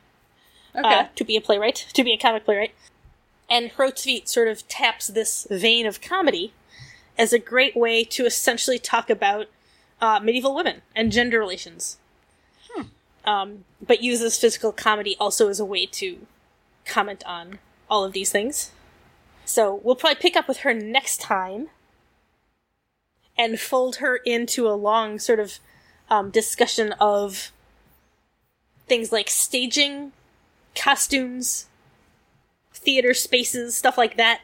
[0.76, 0.94] okay.
[0.94, 2.74] uh, to be a playwright, to be a comic playwright.
[3.50, 6.54] And Hrotsvit sort of taps this vein of comedy
[7.22, 9.46] as a great way to essentially talk about
[10.02, 11.98] uh, medieval women and gender relations.
[13.24, 16.26] Um, but uses physical comedy also as a way to
[16.84, 18.72] comment on all of these things.
[19.46, 21.70] So we'll probably pick up with her next time
[23.38, 25.60] and fold her into a long sort of
[26.10, 27.52] um, discussion of
[28.88, 30.12] things like staging,
[30.76, 31.68] costumes,
[32.74, 34.42] theater spaces, stuff like that,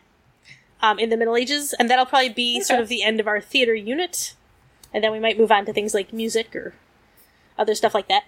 [0.81, 3.41] um, in the Middle Ages, and that'll probably be sort of the end of our
[3.41, 4.35] theater unit,
[4.93, 6.73] and then we might move on to things like music or
[7.57, 8.25] other stuff like that.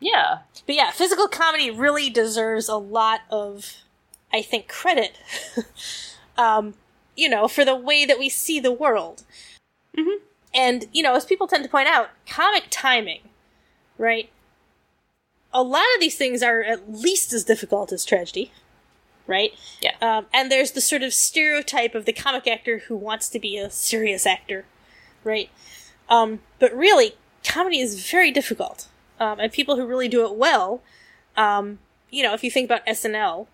[0.00, 0.38] yeah.
[0.66, 3.76] But yeah, physical comedy really deserves a lot of,
[4.32, 5.18] I think, credit.
[6.38, 6.74] um,
[7.16, 9.24] you know, for the way that we see the world.
[9.96, 10.22] Mm-hmm.
[10.54, 13.20] And you know, as people tend to point out, comic timing,
[13.98, 14.30] right?
[15.52, 18.52] A lot of these things are at least as difficult as tragedy,
[19.26, 19.52] right?
[19.80, 19.94] Yeah.
[20.00, 23.56] Um, and there's the sort of stereotype of the comic actor who wants to be
[23.56, 24.64] a serious actor,
[25.24, 25.50] right?
[26.08, 27.14] Um, but really,
[27.44, 28.88] comedy is very difficult.
[29.18, 30.82] Um, and people who really do it well,
[31.36, 31.78] um,
[32.10, 33.46] you know, if you think about SNL,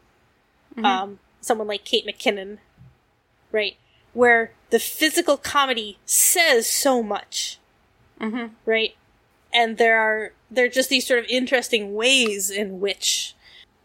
[0.83, 2.59] um, someone like Kate McKinnon,
[3.51, 3.77] right,
[4.13, 7.59] where the physical comedy says so much,
[8.21, 8.55] Mm-hmm.
[8.65, 8.95] right?
[9.53, 13.35] And there are there are just these sort of interesting ways in which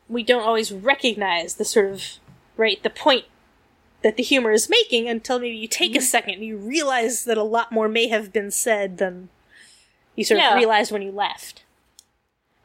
[0.09, 2.03] we don't always recognize the sort of
[2.55, 3.25] right the point
[4.03, 7.37] that the humor is making until maybe you take a second and you realize that
[7.37, 9.29] a lot more may have been said than
[10.15, 10.51] you sort Yeah.
[10.51, 11.63] of realized when you left.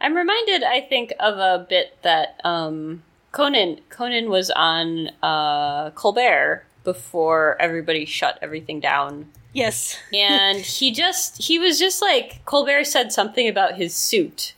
[0.01, 6.65] I'm reminded, I think, of a bit that um, Conan Conan was on uh, Colbert
[6.85, 9.97] before everybody shut everything down, Yes.
[10.15, 14.55] and he just he was just like Colbert said something about his suit,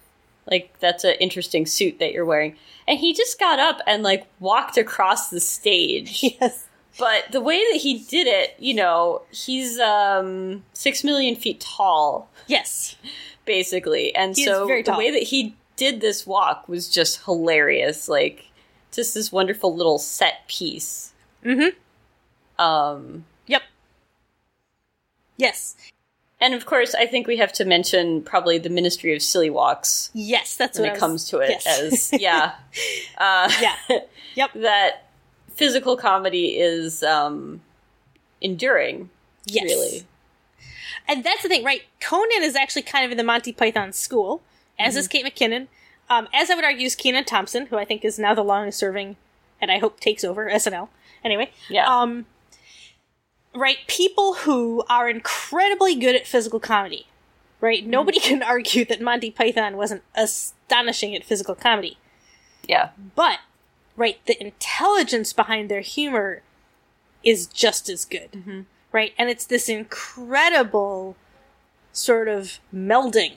[0.50, 4.26] like that's an interesting suit that you're wearing, and he just got up and like
[4.40, 6.22] walked across the stage.
[6.40, 6.66] yes.
[6.98, 12.28] But the way that he did it, you know, he's um six million feet tall,
[12.46, 12.96] Yes.
[13.44, 14.14] basically.
[14.14, 18.08] And He so the way that he did this walk was just hilarious.
[18.08, 18.50] Like
[18.92, 21.12] just this wonderful little set piece.
[21.44, 22.62] Mm-hmm.
[22.62, 23.62] Um Yep.
[25.36, 25.76] Yes.
[26.44, 30.10] And of course I think we have to mention probably the Ministry of Silly Walks
[30.12, 31.66] Yes, that's when what it was- comes to it yes.
[32.12, 32.54] as yeah.
[33.16, 33.98] Uh yeah.
[34.34, 34.50] Yep.
[34.56, 35.08] that
[35.54, 37.60] physical comedy is um
[38.40, 39.08] enduring,
[39.46, 39.64] Yes.
[39.64, 40.02] really.
[41.08, 41.82] And that's the thing, right?
[42.00, 44.42] Conan is actually kind of in the Monty Python school,
[44.78, 45.68] as is Kate McKinnon.
[46.10, 48.78] Um, as I would argue, is Kenan Thompson, who I think is now the longest
[48.78, 49.16] serving,
[49.60, 50.88] and I hope takes over SNL.
[51.22, 51.86] Anyway, Yeah.
[51.86, 52.26] um,
[53.54, 53.78] right?
[53.86, 57.06] People who are incredibly good at physical comedy,
[57.60, 57.82] right?
[57.82, 57.90] Hmm.
[57.90, 61.98] Nobody can argue that Monty Python wasn't astonishing at physical comedy,
[62.68, 62.90] yeah.
[63.14, 63.40] but
[63.96, 66.42] right, the intelligence behind their humor
[67.22, 68.60] is just as good, mm-hmm.
[68.92, 69.12] right?
[69.16, 71.16] And it's this incredible
[71.92, 73.34] sort of melding,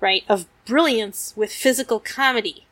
[0.00, 2.66] right, of brilliance with physical comedy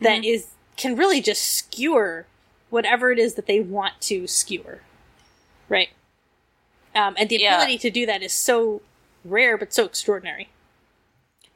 [0.00, 0.24] that mm-hmm.
[0.24, 2.26] is can really just skewer
[2.70, 4.80] whatever it is that they want to skewer.
[5.72, 5.88] Right.
[6.94, 7.56] Um, and the Yeah.
[7.56, 8.82] ability to do that is so
[9.24, 10.50] rare but so extraordinary.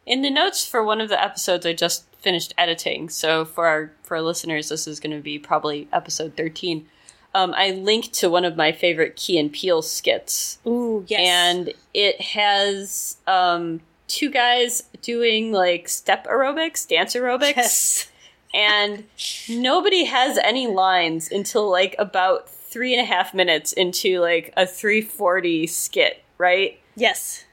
[0.06, 3.08] In the notes for one of the episodes, I just finished editing.
[3.08, 6.88] So for our for our listeners, this is going to be probably episode thirteen.
[7.34, 11.20] Um, I linked to one of my favorite Key and Peele skits, Ooh, yes.
[11.20, 18.10] and it has um, two guys doing like step aerobics, dance aerobics, yes.
[18.54, 19.04] and
[19.50, 24.66] nobody has any lines until like about three and a half minutes into like a
[24.66, 26.78] 340 skit, right?
[26.94, 27.44] Yes.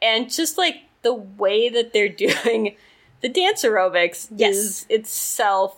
[0.00, 2.76] and just like the way that they're doing
[3.20, 4.56] the dance aerobics Yes.
[4.56, 5.76] is itself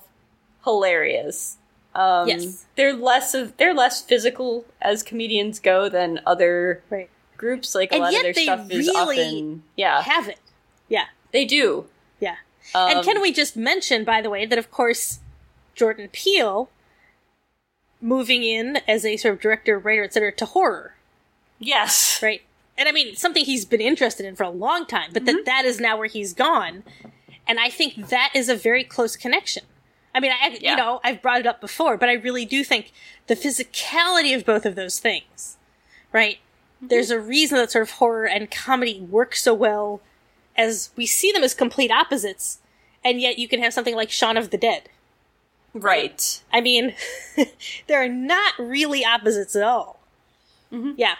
[0.64, 1.56] hilarious.
[1.94, 2.66] Um, Yes.
[2.76, 7.10] they're less of they're less physical as comedians go than other Right.
[7.36, 7.74] groups.
[7.74, 10.38] Like a lot of their stuff is really often yeah Have it.
[10.88, 11.06] Yeah.
[11.32, 11.86] they do.
[12.20, 12.36] Yeah.
[12.74, 15.18] Um, and can we just mention, by the way, that of course
[15.74, 16.68] Jordan Peele
[18.04, 20.94] moving in as a sort of director, writer, etc., to horror,
[21.58, 22.42] Yes, right?
[22.76, 25.36] And I mean, something he's been interested in for a long time, but Mm-hmm.
[25.36, 26.82] that that is now where he's gone,
[27.46, 29.64] and I think that is a very close connection.
[30.14, 30.72] I mean, I Yeah.
[30.72, 32.92] you know I've brought it up before, but I really do think
[33.26, 35.56] the physicality of both of those things,
[36.12, 36.36] right?
[36.76, 36.88] Mm-hmm.
[36.88, 40.00] There's a reason that sort of horror and comedy work so well,
[40.56, 42.58] as we see them as complete opposites,
[43.04, 44.88] and yet you can have something like Shaun of the Dead.
[45.74, 46.42] Right.
[46.52, 46.94] I mean,
[47.86, 50.00] they're not really opposites at all.
[50.96, 51.16] Yeah.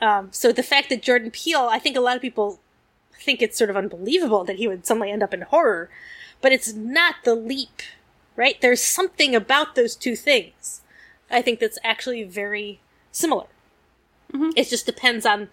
[0.00, 2.60] Um, so the fact that Jordan Peele, I think a lot of people
[3.22, 5.88] think it's sort of unbelievable that he would suddenly end up in horror,
[6.40, 7.82] but it's not the leap,
[8.36, 8.60] right?
[8.60, 10.80] There's something about those two things.
[11.30, 12.80] I think that's actually very
[13.12, 13.46] similar.
[14.56, 15.48] It just depends on,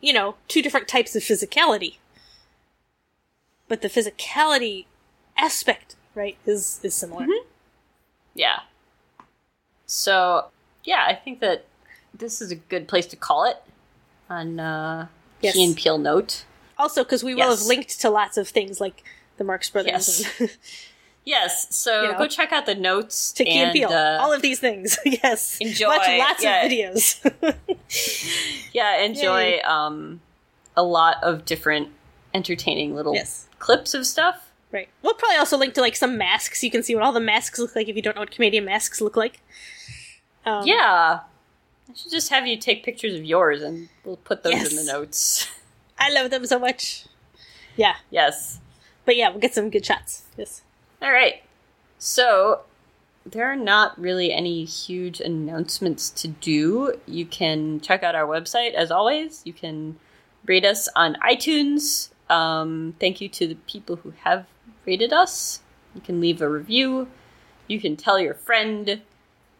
[0.00, 1.96] you know, two different types of physicality.
[3.68, 4.86] But the physicality
[5.36, 7.26] aspect, right, is is similar.
[8.34, 8.60] Yeah.
[9.86, 10.46] So
[10.84, 11.64] yeah, I think that
[12.12, 13.58] this is a good place to call it
[14.28, 15.06] on uh,
[15.40, 15.54] Yes.
[15.54, 16.44] Key and Peele note.
[16.78, 17.60] Also, because we will Yes.
[17.60, 19.04] have linked to lots of things like
[19.36, 20.40] the Marx Brothers Yes.
[20.40, 20.56] and
[21.24, 22.18] Yes, so You know.
[22.18, 24.96] go check out the notes to Key and Peele uh, All of these things.
[25.04, 25.58] yes.
[25.60, 26.62] enjoy, Watch lots yeah.
[26.64, 28.66] of videos.
[28.72, 30.20] yeah, enjoy um,
[30.76, 31.88] a lot of different
[32.32, 33.48] entertaining little Yes.
[33.58, 34.45] clips of stuff.
[34.72, 34.88] Right.
[35.02, 36.62] We'll probably also link to like some masks.
[36.62, 38.60] You can see what all the masks look like if you don't know what Commedia
[38.62, 39.40] masks look like.
[40.44, 41.20] Um, Yeah,
[41.88, 44.92] I should just have you take pictures of yours, and we'll put those in the
[44.92, 45.48] notes.
[45.98, 47.06] I love them so much.
[47.76, 47.94] Yeah.
[48.10, 48.60] yes.
[49.04, 50.24] But yeah, we'll get some good shots.
[50.36, 50.62] Yes.
[51.00, 51.42] All right.
[51.98, 52.62] So
[53.24, 56.94] there are not really any huge announcements to do.
[57.06, 59.42] You can check out our website as always.
[59.44, 59.98] You can
[60.44, 62.10] rate us on iTunes.
[62.28, 64.46] Um, thank you to the people who have
[64.86, 65.60] rated us.
[65.94, 67.08] You can leave a review.
[67.68, 69.02] You can tell your friend.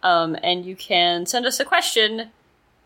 [0.02, 2.30] Um, and you can send us a question,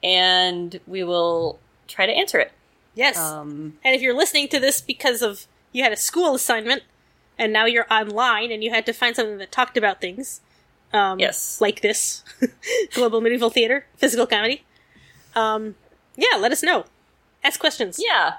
[0.03, 2.53] and we will try to answer it.
[2.95, 3.19] Yes.
[3.19, 6.83] Um, and if you're listening to this because of you had a school assignment
[7.39, 10.41] and now you're online and you had to find something that talked about things,
[10.93, 11.61] um, Yes.
[11.61, 12.25] like this
[12.95, 14.65] global medieval theater, physical comedy,
[15.35, 15.75] um,
[16.17, 16.85] yeah, let us know.
[17.45, 18.01] Ask questions.
[18.03, 18.35] Yeah.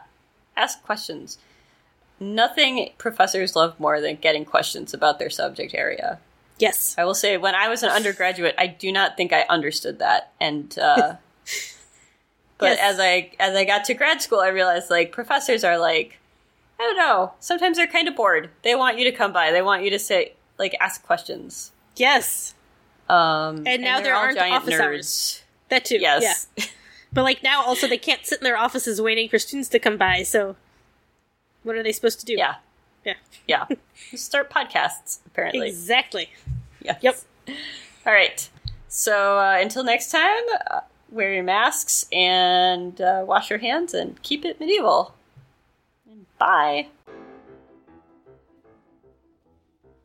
[0.58, 1.38] Ask questions.
[2.22, 6.20] Nothing professors love more than getting questions about their subject area.
[6.60, 6.94] Yes.
[6.98, 10.32] I will say, when I was an undergraduate, I do not think I understood that,
[10.40, 11.16] and uh,
[12.60, 12.80] but Yes.
[12.94, 16.20] as I as I got to grad school, I realized like professors are like,
[16.80, 17.34] I don't know.
[17.40, 18.50] Sometimes they're kind of bored.
[18.64, 19.52] They want you to come by.
[19.52, 21.72] They want you to say like ask questions.
[21.96, 22.54] Yes.
[23.10, 24.80] Um, And now they're there aren't giant office nerds.
[24.82, 25.44] hours.
[25.70, 25.98] That too.
[25.98, 26.48] Yes.
[26.56, 26.66] Yeah.
[27.14, 29.98] But like now also they can't sit in their offices waiting for students to come
[29.98, 30.56] by, so
[31.64, 32.34] what are they supposed to do?
[32.34, 32.56] yeah.
[33.06, 33.14] Yeah.
[33.48, 33.66] Yeah.
[34.16, 35.20] Start podcasts.
[35.26, 35.68] Apparently.
[35.68, 36.30] Exactly.
[36.82, 37.00] Yes.
[37.02, 37.20] Yep.
[38.06, 38.50] All right.
[38.88, 44.22] So uh, until next time, uh, wear your masks and uh, wash your hands and
[44.22, 45.16] keep it medieval.
[46.10, 46.88] And bye.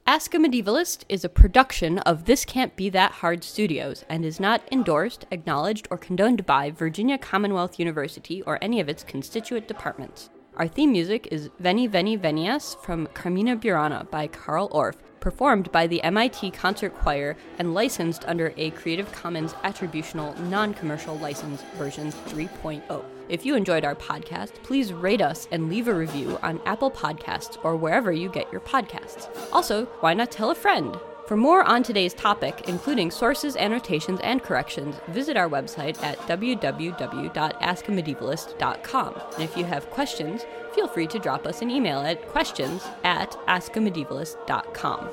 [0.08, 4.38] Ask a Medievalist is a production of This Can't Be That Hard Studios and is
[4.38, 10.30] not endorsed, acknowledged, or condoned by Virginia Commonwealth University or any of its constituent departments.
[10.58, 15.86] Our theme music is Veni Veni Venias from Carmina Burana by Carl Orff, performed by
[15.86, 22.10] the MIT Concert Choir and licensed under a Creative Commons Attributional Non Commercial License version
[22.10, 23.04] 3.0.
[23.28, 27.62] If you enjoyed our podcast, please rate us and leave a review on Apple Podcasts
[27.62, 29.28] or wherever you get your podcasts.
[29.52, 30.96] Also, why not tell a friend?
[31.26, 39.20] For more on today's topic, including sources, annotations, and corrections, visit our website at www.askamedievalist.com.
[39.34, 43.32] And if you have questions, feel free to drop us an email at questions at
[43.48, 45.10] askamedievalist.com.